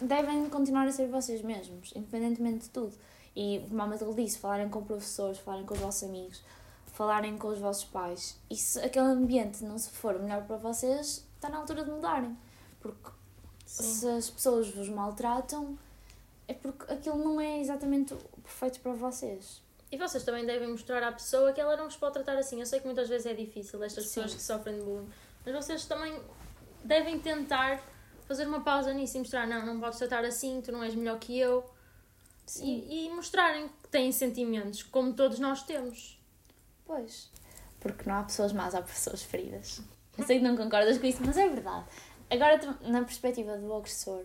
devem 0.00 0.48
continuar 0.48 0.86
a 0.86 0.92
ser 0.92 1.08
vocês 1.08 1.42
mesmos, 1.42 1.92
independentemente 1.94 2.64
de 2.64 2.70
tudo. 2.70 2.94
E, 3.36 3.64
como 3.68 3.82
a 3.82 3.86
Matilde 3.86 4.22
disse, 4.22 4.38
falarem 4.38 4.68
com 4.68 4.82
professores, 4.82 5.38
falarem 5.38 5.64
com 5.64 5.74
os 5.74 5.80
vossos 5.80 6.02
amigos, 6.02 6.42
falarem 6.86 7.38
com 7.38 7.48
os 7.48 7.58
vossos 7.58 7.84
pais. 7.84 8.36
E 8.50 8.56
se 8.56 8.80
aquele 8.80 9.06
ambiente 9.06 9.64
não 9.64 9.78
se 9.78 9.90
for 9.90 10.18
melhor 10.18 10.44
para 10.44 10.56
vocês, 10.56 11.24
está 11.36 11.48
na 11.48 11.58
altura 11.58 11.84
de 11.84 11.90
mudarem. 11.90 12.36
Porque 12.80 13.10
Sim. 13.64 13.82
se 13.82 14.08
as 14.08 14.30
pessoas 14.30 14.68
vos 14.70 14.88
maltratam, 14.88 15.78
é 16.48 16.54
porque 16.54 16.92
aquilo 16.92 17.18
não 17.18 17.40
é 17.40 17.60
exatamente 17.60 18.14
perfeito 18.42 18.80
para 18.80 18.92
vocês. 18.92 19.62
E 19.92 19.96
vocês 19.96 20.24
também 20.24 20.44
devem 20.46 20.68
mostrar 20.68 21.02
à 21.02 21.12
pessoa 21.12 21.52
que 21.52 21.60
ela 21.60 21.76
não 21.76 21.84
vos 21.84 21.96
pode 21.96 22.14
tratar 22.14 22.36
assim. 22.36 22.60
Eu 22.60 22.66
sei 22.66 22.80
que 22.80 22.86
muitas 22.86 23.08
vezes 23.08 23.26
é 23.26 23.34
difícil, 23.34 23.82
estas 23.82 24.04
Sim. 24.04 24.22
pessoas 24.22 24.34
que 24.34 24.42
sofrem 24.42 24.76
de 24.76 24.82
bullying, 24.82 25.08
mas 25.44 25.54
vocês 25.54 25.84
também 25.86 26.20
devem 26.84 27.18
tentar 27.18 27.82
fazer 28.26 28.46
uma 28.46 28.60
pausa 28.60 28.92
nisso 28.92 29.16
e 29.16 29.20
mostrar: 29.20 29.46
não, 29.46 29.64
não 29.64 29.80
podes 29.80 29.98
tratar 29.98 30.24
assim, 30.24 30.60
tu 30.60 30.72
não 30.72 30.82
és 30.82 30.94
melhor 30.94 31.18
que 31.18 31.38
eu. 31.38 31.64
E, 32.58 33.06
e, 33.06 33.10
mostrarem 33.10 33.68
que 33.68 33.88
têm 33.88 34.10
sentimentos, 34.10 34.82
como 34.82 35.12
todos 35.12 35.38
nós 35.38 35.62
temos. 35.62 36.20
Pois. 36.84 37.30
Porque 37.78 38.08
não 38.08 38.16
há 38.16 38.24
pessoas 38.24 38.52
más, 38.52 38.74
há 38.74 38.82
pessoas 38.82 39.22
feridas. 39.22 39.80
Eu 40.18 40.24
sei 40.24 40.38
que 40.38 40.44
não 40.44 40.56
concordas 40.56 40.98
com 40.98 41.06
isso, 41.06 41.22
mas 41.24 41.36
é 41.36 41.48
verdade. 41.48 41.86
Agora, 42.28 42.58
na 42.82 43.02
perspectiva 43.02 43.56
do 43.56 43.72
agressor, 43.72 44.24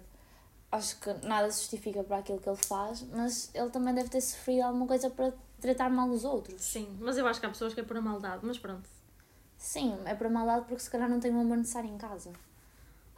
acho 0.72 1.00
que 1.00 1.14
nada 1.26 1.50
se 1.52 1.62
justifica 1.62 2.04
para 2.04 2.18
aquilo 2.18 2.40
que 2.40 2.50
ele 2.50 2.58
faz, 2.58 3.02
mas 3.04 3.50
ele 3.54 3.70
também 3.70 3.94
deve 3.94 4.10
ter 4.10 4.22
sofrido 4.22 4.64
alguma 4.64 4.88
coisa 4.88 5.10
para 5.10 5.34
tratar 5.62 5.90
mal 5.90 6.10
os 6.10 6.26
outros. 6.26 6.62
Sim, 6.62 6.98
mas 7.00 7.18
eu 7.18 7.28
acho 7.28 7.40
que 7.40 7.46
há 7.46 7.50
pessoas 7.50 7.74
que 7.74 7.80
é 7.80 7.84
por 7.84 8.00
maldade, 8.02 8.46
mas 8.46 8.58
pronto. 8.58 8.90
Sim, 9.58 9.98
é 10.06 10.14
por 10.14 10.30
maldade 10.30 10.66
porque 10.68 10.82
se 10.82 10.90
calhar 10.90 11.10
não 11.10 11.20
tem 11.20 11.32
um 11.34 11.42
amor 11.42 11.58
necessário 11.58 11.90
em 11.90 11.98
casa. 11.98 12.32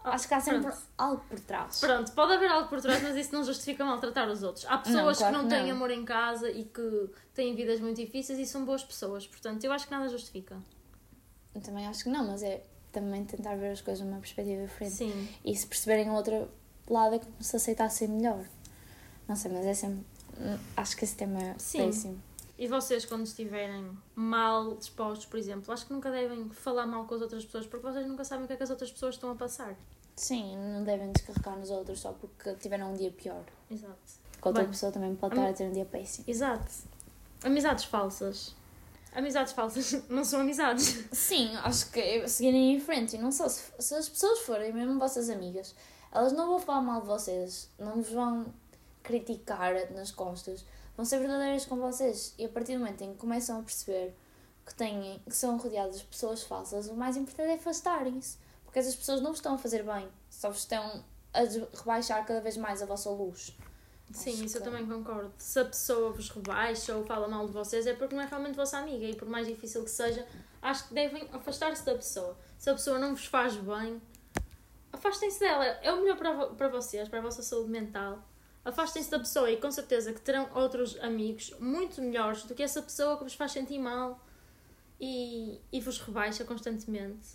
Ah, 0.03 0.11
acho 0.11 0.27
que 0.27 0.33
há 0.33 0.39
sempre 0.39 0.61
pronto. 0.61 0.77
algo 0.97 1.23
por 1.27 1.39
trás. 1.39 1.79
Pronto, 1.79 2.11
pode 2.13 2.33
haver 2.33 2.49
algo 2.49 2.69
por 2.69 2.81
trás, 2.81 3.01
mas 3.03 3.15
isso 3.15 3.33
não 3.33 3.43
justifica 3.43 3.83
maltratar 3.83 4.29
os 4.29 4.43
outros. 4.43 4.65
Há 4.65 4.77
pessoas 4.77 5.19
não, 5.19 5.29
claro 5.29 5.35
que 5.35 5.41
não 5.43 5.49
têm 5.49 5.67
não. 5.67 5.75
amor 5.75 5.91
em 5.91 6.05
casa 6.05 6.49
e 6.49 6.63
que 6.63 7.09
têm 7.33 7.55
vidas 7.55 7.79
muito 7.79 7.97
difíceis 7.97 8.39
e 8.39 8.45
são 8.45 8.63
boas 8.63 8.83
pessoas. 8.83 9.27
Portanto, 9.27 9.63
eu 9.63 9.71
acho 9.71 9.85
que 9.85 9.91
nada 9.91 10.07
justifica. 10.07 10.57
Eu 11.53 11.61
também 11.61 11.87
acho 11.87 12.03
que 12.03 12.09
não, 12.09 12.25
mas 12.25 12.41
é 12.41 12.63
também 12.91 13.25
tentar 13.25 13.55
ver 13.55 13.71
as 13.71 13.81
coisas 13.81 14.05
numa 14.05 14.19
perspectiva 14.19 14.61
diferente. 14.65 14.95
Sim. 14.95 15.29
E 15.43 15.55
se 15.55 15.67
perceberem 15.67 16.09
o 16.09 16.13
outro 16.13 16.47
lado 16.89 17.15
é 17.15 17.19
como 17.19 17.33
se 17.41 17.55
aceitassem 17.55 18.07
melhor. 18.07 18.45
Não 19.27 19.35
sei, 19.35 19.51
mas 19.51 19.65
é 19.65 19.73
sempre. 19.73 20.05
Acho 20.75 20.95
que 20.95 21.03
esse 21.03 21.15
tema 21.15 21.41
é 21.41 21.55
Sim. 21.57 21.79
péssimo. 21.79 22.23
E 22.57 22.67
vocês, 22.67 23.05
quando 23.05 23.23
estiverem 23.25 23.95
mal 24.15 24.75
dispostos, 24.75 25.27
por 25.27 25.37
exemplo, 25.37 25.71
acho 25.71 25.85
que 25.85 25.93
nunca 25.93 26.09
devem 26.09 26.49
falar 26.49 26.87
mal 26.87 27.05
com 27.05 27.13
as 27.13 27.21
outras 27.21 27.45
pessoas 27.45 27.67
porque 27.67 27.85
vocês 27.85 28.07
nunca 28.07 28.23
sabem 28.23 28.45
o 28.45 28.47
que 28.47 28.53
é 28.53 28.57
que 28.57 28.63
as 28.63 28.69
outras 28.69 28.91
pessoas 28.91 29.15
estão 29.15 29.29
a 29.29 29.35
passar. 29.35 29.75
Sim, 30.15 30.57
não 30.57 30.83
devem 30.83 31.11
descarregar 31.11 31.59
nos 31.59 31.69
outros 31.69 31.99
só 31.99 32.11
porque 32.13 32.55
tiveram 32.55 32.91
um 32.91 32.95
dia 32.95 33.11
pior. 33.11 33.43
Exato. 33.69 33.95
Que 34.41 34.47
outra 34.47 34.63
Bem, 34.63 34.71
pessoa 34.71 34.91
também 34.91 35.15
pode 35.15 35.35
estar 35.35 35.49
a 35.49 35.53
ter 35.53 35.65
um 35.65 35.71
dia 35.71 35.85
péssimo. 35.85 36.25
Exato. 36.27 36.71
Amizades 37.43 37.85
falsas. 37.85 38.55
Amizades 39.13 39.53
falsas 39.53 40.03
não 40.09 40.23
são 40.23 40.41
amizades. 40.41 41.05
Sim, 41.11 41.55
acho 41.57 41.91
que 41.91 41.99
é 41.99 42.27
seguirem 42.27 42.73
em 42.73 42.79
frente. 42.79 43.15
E 43.15 43.19
não 43.19 43.31
só 43.31 43.47
se, 43.47 43.71
se 43.77 43.93
as 43.93 44.09
pessoas 44.09 44.39
forem 44.39 44.73
mesmo 44.73 44.97
vossas 44.97 45.29
amigas, 45.29 45.75
elas 46.11 46.33
não 46.33 46.47
vão 46.47 46.59
falar 46.59 46.81
mal 46.81 47.01
de 47.01 47.07
vocês, 47.07 47.69
não 47.77 47.97
vos 47.97 48.09
vão 48.09 48.47
criticar 49.03 49.91
nas 49.91 50.11
costas, 50.11 50.65
vão 50.97 51.05
ser 51.05 51.19
verdadeiras 51.19 51.65
com 51.65 51.77
vocês. 51.77 52.33
E 52.37 52.45
a 52.45 52.49
partir 52.49 52.73
do 52.73 52.79
momento 52.79 53.03
em 53.03 53.13
que 53.13 53.19
começam 53.19 53.59
a 53.59 53.61
perceber 53.61 54.13
que, 54.65 54.73
têm, 54.73 55.21
que 55.23 55.35
são 55.35 55.55
rodeadas 55.57 55.99
de 55.99 56.05
pessoas 56.05 56.43
falsas, 56.43 56.87
o 56.87 56.95
mais 56.95 57.15
importante 57.15 57.51
é 57.51 57.53
afastarem-se. 57.53 58.37
Porque 58.65 58.79
essas 58.79 58.95
pessoas 58.95 59.21
não 59.21 59.31
estão 59.31 59.53
a 59.53 59.57
fazer 59.57 59.83
bem, 59.83 60.09
só 60.29 60.49
estão 60.49 61.03
a 61.33 61.39
rebaixar 61.77 62.25
cada 62.25 62.41
vez 62.41 62.57
mais 62.57 62.81
a 62.81 62.85
vossa 62.85 63.09
luz. 63.11 63.55
Sim, 64.11 64.33
Acho 64.33 64.45
isso 64.45 64.53
que... 64.55 64.61
eu 64.61 64.71
também 64.71 64.85
concordo. 64.85 65.31
Se 65.37 65.59
a 65.59 65.65
pessoa 65.65 66.11
vos 66.11 66.29
rebaixa 66.29 66.95
ou 66.95 67.05
fala 67.05 67.27
mal 67.27 67.45
de 67.45 67.53
vocês 67.53 67.85
é 67.85 67.93
porque 67.93 68.15
não 68.15 68.23
é 68.23 68.25
realmente 68.25 68.55
vossa 68.55 68.77
amiga 68.77 69.05
e 69.05 69.15
por 69.15 69.27
mais 69.27 69.47
difícil 69.47 69.83
que 69.83 69.91
seja, 69.91 70.25
acho 70.61 70.87
que 70.87 70.93
devem 70.93 71.27
afastar-se 71.31 71.85
da 71.85 71.93
pessoa. 71.93 72.37
Se 72.57 72.69
a 72.69 72.73
pessoa 72.73 72.97
não 72.97 73.15
vos 73.15 73.25
faz 73.25 73.55
bem, 73.55 74.01
afastem-se 74.91 75.39
dela. 75.39 75.65
É 75.65 75.91
o 75.91 76.01
melhor 76.01 76.17
para, 76.17 76.47
para 76.47 76.67
vocês, 76.69 77.07
para 77.07 77.19
a 77.19 77.21
vossa 77.21 77.41
saúde 77.41 77.69
mental. 77.69 78.19
Afastem-se 78.67 79.09
da 79.09 79.17
pessoa 79.17 79.49
e 79.49 79.55
com 79.55 79.71
certeza 79.71 80.11
que 80.11 80.19
terão 80.19 80.49
outros 80.53 80.99
amigos 80.99 81.53
muito 81.57 82.01
melhores 82.01 82.43
do 82.43 82.53
que 82.53 82.61
essa 82.61 82.81
pessoa 82.81 83.17
que 83.17 83.23
vos 83.23 83.33
faz 83.33 83.53
sentir 83.53 83.79
mal 83.79 84.19
e, 84.99 85.61
e 85.71 85.79
vos 85.79 86.01
rebaixa 86.01 86.43
constantemente 86.43 87.29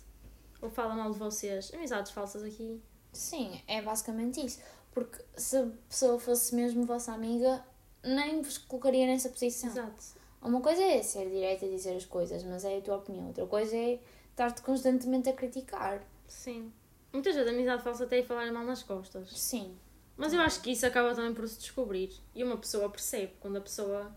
ou 0.61 0.69
fala 0.69 0.93
mal 0.93 1.11
de 1.11 1.17
vocês. 1.17 1.73
Amizades 1.73 2.11
falsas 2.11 2.43
aqui. 2.43 2.79
Sim, 3.11 3.59
é 3.67 3.81
basicamente 3.81 4.45
isso. 4.45 4.61
Porque 4.91 5.17
se 5.35 5.57
a 5.57 5.71
pessoa 5.89 6.19
fosse 6.19 6.53
mesmo 6.53 6.85
vossa 6.85 7.11
amiga, 7.11 7.65
nem 8.03 8.39
vos 8.43 8.59
colocaria 8.59 9.07
nessa 9.07 9.29
posição. 9.29 9.71
Exato. 9.71 10.05
Uma 10.39 10.61
coisa 10.61 10.83
é 10.83 11.01
ser 11.01 11.31
direita 11.31 11.65
e 11.65 11.71
dizer 11.71 11.95
as 11.95 12.05
coisas, 12.05 12.43
mas 12.43 12.63
é 12.63 12.77
a 12.77 12.81
tua 12.81 12.97
opinião. 12.97 13.29
Outra 13.29 13.47
coisa 13.47 13.75
é 13.75 13.99
estar-te 14.29 14.61
constantemente 14.61 15.29
a 15.29 15.33
criticar. 15.33 16.05
Sim. 16.27 16.71
Muitas 17.11 17.33
vezes 17.33 17.49
a 17.49 17.55
amizade 17.55 17.81
falsa 17.81 18.03
até 18.03 18.19
é 18.19 18.23
falar 18.23 18.51
mal 18.51 18.63
nas 18.63 18.83
costas. 18.83 19.31
Sim. 19.31 19.75
Mas 20.15 20.33
eu 20.33 20.41
acho 20.41 20.61
que 20.61 20.71
isso 20.71 20.85
acaba 20.85 21.13
também 21.15 21.33
por 21.33 21.47
se 21.47 21.59
descobrir. 21.59 22.11
E 22.35 22.43
uma 22.43 22.57
pessoa 22.57 22.89
percebe 22.89 23.33
quando 23.39 23.57
a 23.57 23.61
pessoa 23.61 24.11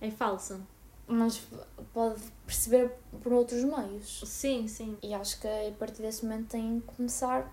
é 0.00 0.10
falsa. 0.10 0.60
Mas 1.06 1.42
pode 1.92 2.20
perceber 2.46 2.92
por 3.22 3.32
outros 3.32 3.62
meios. 3.64 4.22
Sim, 4.24 4.66
sim. 4.68 4.96
E 5.02 5.12
acho 5.12 5.40
que 5.40 5.46
a 5.46 5.72
partir 5.78 6.02
desse 6.02 6.24
momento 6.24 6.50
tem 6.50 6.80
que 6.80 6.86
começar 6.94 7.52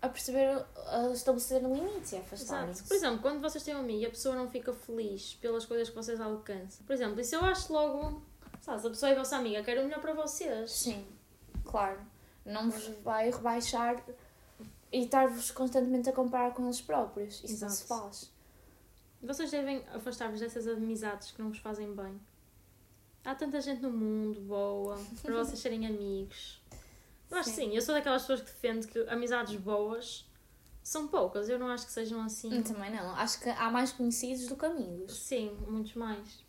a 0.00 0.08
perceber, 0.08 0.64
a 0.86 1.08
estabelecer 1.12 1.62
limites 1.62 2.12
e 2.12 2.16
a 2.16 2.20
afastar-se. 2.20 2.84
Por 2.84 2.94
exemplo, 2.94 3.20
quando 3.20 3.40
vocês 3.40 3.64
têm 3.64 3.74
um 3.74 3.80
amigo 3.80 4.02
e 4.02 4.06
a 4.06 4.10
pessoa 4.10 4.36
não 4.36 4.48
fica 4.48 4.72
feliz 4.72 5.34
pelas 5.40 5.64
coisas 5.64 5.88
que 5.88 5.96
vocês 5.96 6.20
alcançam. 6.20 6.84
Por 6.86 6.92
exemplo, 6.92 7.20
isso 7.20 7.34
eu 7.34 7.44
acho 7.44 7.72
logo. 7.72 8.22
Sabe, 8.60 8.80
se 8.80 8.86
a 8.86 8.90
pessoa 8.90 9.12
é 9.12 9.14
vossa 9.14 9.36
amiga, 9.36 9.62
quer 9.62 9.78
o 9.78 9.84
melhor 9.84 10.00
para 10.00 10.14
vocês. 10.14 10.70
Sim, 10.70 11.04
claro 11.64 11.98
não 12.44 12.70
vos 12.70 12.88
vai 13.02 13.30
rebaixar 13.30 14.02
e 14.94 15.02
estar-vos 15.02 15.50
constantemente 15.50 16.08
a 16.08 16.12
comparar 16.12 16.54
com 16.54 16.64
eles 16.64 16.80
próprios. 16.80 17.42
Isso 17.42 17.54
Exato. 17.54 17.72
não 17.72 17.78
se 17.78 17.86
faz. 17.86 18.32
Vocês 19.20 19.50
devem 19.50 19.84
afastar-vos 19.92 20.38
dessas 20.38 20.68
amizades 20.68 21.32
que 21.32 21.42
não 21.42 21.48
vos 21.48 21.58
fazem 21.58 21.92
bem. 21.92 22.20
Há 23.24 23.34
tanta 23.34 23.60
gente 23.60 23.82
no 23.82 23.90
mundo 23.90 24.40
boa 24.42 24.96
para 25.20 25.34
vocês 25.42 25.58
serem 25.58 25.84
amigos. 25.84 26.62
Eu 27.28 27.38
acho 27.38 27.50
sim. 27.50 27.70
sim, 27.70 27.74
eu 27.74 27.82
sou 27.82 27.92
daquelas 27.92 28.22
pessoas 28.22 28.42
que 28.42 28.46
defende 28.46 28.86
que 28.86 28.98
amizades 29.08 29.56
boas 29.56 30.30
são 30.80 31.08
poucas. 31.08 31.48
Eu 31.48 31.58
não 31.58 31.66
acho 31.66 31.86
que 31.86 31.92
sejam 31.92 32.22
assim. 32.22 32.54
Eu 32.54 32.62
também 32.62 32.92
não. 32.92 33.16
Acho 33.16 33.40
que 33.40 33.48
há 33.48 33.68
mais 33.70 33.90
conhecidos 33.90 34.46
do 34.46 34.54
que 34.54 34.64
amigos. 34.64 35.16
Sim, 35.16 35.56
muitos 35.66 35.94
mais. 35.94 36.44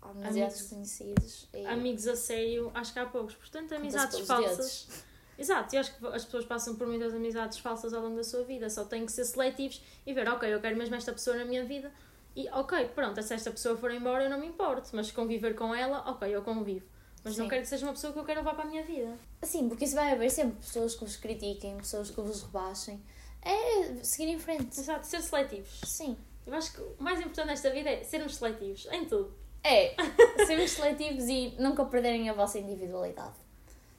Há 0.00 0.08
amigos 0.08 0.62
conhecidos. 0.70 1.48
E... 1.52 1.66
Amigos 1.66 2.06
a 2.06 2.16
sério, 2.16 2.70
acho 2.72 2.94
que 2.94 2.98
há 2.98 3.04
poucos. 3.04 3.34
Portanto, 3.34 3.74
amizades 3.74 4.20
falsas. 4.20 4.88
Exato, 5.38 5.74
e 5.74 5.78
acho 5.78 5.96
que 5.96 6.06
as 6.06 6.24
pessoas 6.24 6.44
passam 6.44 6.76
por 6.76 6.86
muitas 6.86 7.12
amizades 7.14 7.58
falsas 7.58 7.92
ao 7.92 8.02
longo 8.02 8.16
da 8.16 8.24
sua 8.24 8.44
vida, 8.44 8.70
só 8.70 8.84
têm 8.84 9.04
que 9.04 9.12
ser 9.12 9.24
seletivos 9.24 9.82
e 10.06 10.12
ver, 10.12 10.28
ok, 10.28 10.52
eu 10.52 10.60
quero 10.60 10.76
mesmo 10.76 10.94
esta 10.94 11.12
pessoa 11.12 11.36
na 11.36 11.44
minha 11.44 11.64
vida 11.64 11.92
e 12.36 12.48
ok, 12.50 12.88
pronto, 12.88 13.22
se 13.22 13.32
esta 13.32 13.50
pessoa 13.50 13.76
for 13.76 13.92
embora 13.92 14.24
eu 14.24 14.30
não 14.30 14.40
me 14.40 14.46
importo, 14.46 14.90
mas 14.92 15.10
conviver 15.10 15.54
com 15.54 15.74
ela, 15.74 16.00
ok, 16.10 16.28
eu 16.34 16.42
convivo. 16.42 16.86
Mas 17.22 17.38
não 17.38 17.46
Sim. 17.46 17.50
quero 17.50 17.62
que 17.62 17.68
seja 17.68 17.86
uma 17.86 17.92
pessoa 17.92 18.12
que 18.12 18.18
eu 18.18 18.24
quero 18.24 18.40
levar 18.40 18.54
para 18.54 18.64
a 18.64 18.66
minha 18.66 18.84
vida. 18.84 19.16
Sim, 19.42 19.68
porque 19.68 19.84
isso 19.84 19.94
vai 19.94 20.12
haver 20.12 20.30
sempre 20.30 20.56
pessoas 20.56 20.94
que 20.94 21.04
vos 21.04 21.16
critiquem, 21.16 21.76
pessoas 21.78 22.10
que 22.10 22.20
vos 22.20 22.42
rebaixem. 22.42 23.02
É 23.40 23.94
seguir 24.02 24.30
em 24.30 24.38
frente. 24.38 24.78
Exato, 24.78 25.06
ser 25.06 25.22
seletivos. 25.22 25.80
Sim. 25.84 26.18
Eu 26.46 26.52
acho 26.52 26.74
que 26.74 26.80
o 26.82 26.96
mais 26.98 27.18
importante 27.18 27.46
nesta 27.46 27.70
vida 27.70 27.88
é 27.88 28.04
sermos 28.04 28.36
seletivos, 28.36 28.86
em 28.92 29.06
tudo. 29.06 29.34
É, 29.62 29.94
sermos 30.44 30.72
seletivos 30.72 31.24
e 31.24 31.54
nunca 31.58 31.86
perderem 31.86 32.28
a 32.28 32.34
vossa 32.34 32.58
individualidade. 32.58 33.36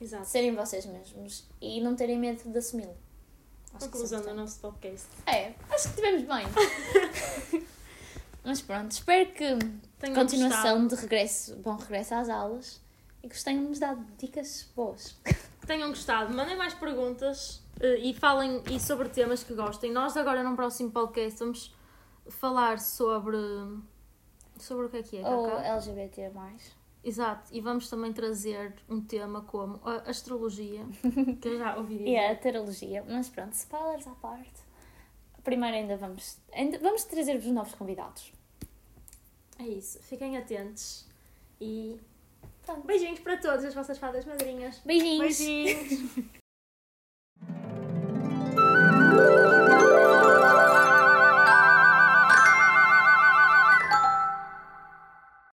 Exato. 0.00 0.26
Serem 0.26 0.54
vocês 0.54 0.84
mesmos 0.86 1.48
e 1.60 1.80
não 1.80 1.94
terem 1.96 2.18
medo 2.18 2.48
de 2.50 2.58
assumi-lo. 2.58 2.96
Que 3.72 3.84
Conclusão 3.86 4.20
é 4.20 4.22
do 4.22 4.34
nosso 4.34 4.60
podcast. 4.60 5.06
É, 5.26 5.54
acho 5.70 5.82
que 5.92 6.00
estivemos 6.00 6.22
bem. 6.22 7.66
Mas 8.44 8.62
pronto, 8.62 8.92
espero 8.92 9.32
que 9.32 9.58
Tenham 9.98 10.14
continuação 10.14 10.82
gostado. 10.82 10.88
de 10.88 10.94
regresso, 11.02 11.56
bom 11.56 11.76
regresso 11.76 12.14
às 12.14 12.28
aulas 12.28 12.80
e 13.22 13.28
que 13.28 13.34
vos 13.34 13.42
tenham-nos 13.42 13.78
dado 13.78 14.06
dicas 14.18 14.70
boas. 14.74 15.16
Tenham 15.66 15.88
gostado, 15.88 16.32
mandem 16.32 16.56
mais 16.56 16.72
perguntas 16.74 17.60
eh, 17.80 17.96
e 17.98 18.14
falem 18.14 18.62
e 18.70 18.78
sobre 18.78 19.08
temas 19.08 19.42
que 19.42 19.52
gostem. 19.52 19.90
Nós 19.90 20.16
agora 20.16 20.44
num 20.44 20.54
próximo 20.54 20.92
podcast 20.92 21.38
vamos 21.40 21.74
falar 22.28 22.78
sobre. 22.78 23.36
Sobre 24.58 24.86
o 24.86 24.88
que 24.88 24.96
é 24.98 25.02
que 25.02 25.16
é, 25.18 25.28
Ou 25.28 25.48
Cacá? 25.50 25.66
LGBT. 25.74 26.30
Exato, 27.06 27.48
e 27.54 27.60
vamos 27.60 27.88
também 27.88 28.12
trazer 28.12 28.74
um 28.88 29.00
tema 29.00 29.40
como 29.42 29.80
a 29.84 30.10
astrologia, 30.10 30.84
que 31.40 31.46
eu 31.46 31.56
já 31.56 31.76
ouvi. 31.76 32.02
E 32.02 32.18
a 32.18 32.34
tarologia. 32.34 33.04
Mas 33.08 33.28
pronto, 33.28 33.52
spoilers 33.52 34.08
à 34.08 34.10
parte. 34.16 34.60
Primeiro 35.44 35.76
ainda 35.76 35.96
vamos, 35.96 36.36
ainda 36.52 36.80
vamos 36.80 37.04
trazer-vos 37.04 37.46
novos 37.52 37.76
convidados. 37.76 38.32
É 39.56 39.62
isso, 39.62 40.00
fiquem 40.02 40.36
atentos 40.36 41.06
e 41.60 41.96
Pronto. 42.64 42.84
beijinhos 42.84 43.20
para 43.20 43.36
todas 43.36 43.64
as 43.64 43.72
vossas 43.72 43.98
fadas 43.98 44.24
madrinhas. 44.24 44.80
Beijinhos! 44.84 45.38
Beijinhos! 45.38 46.26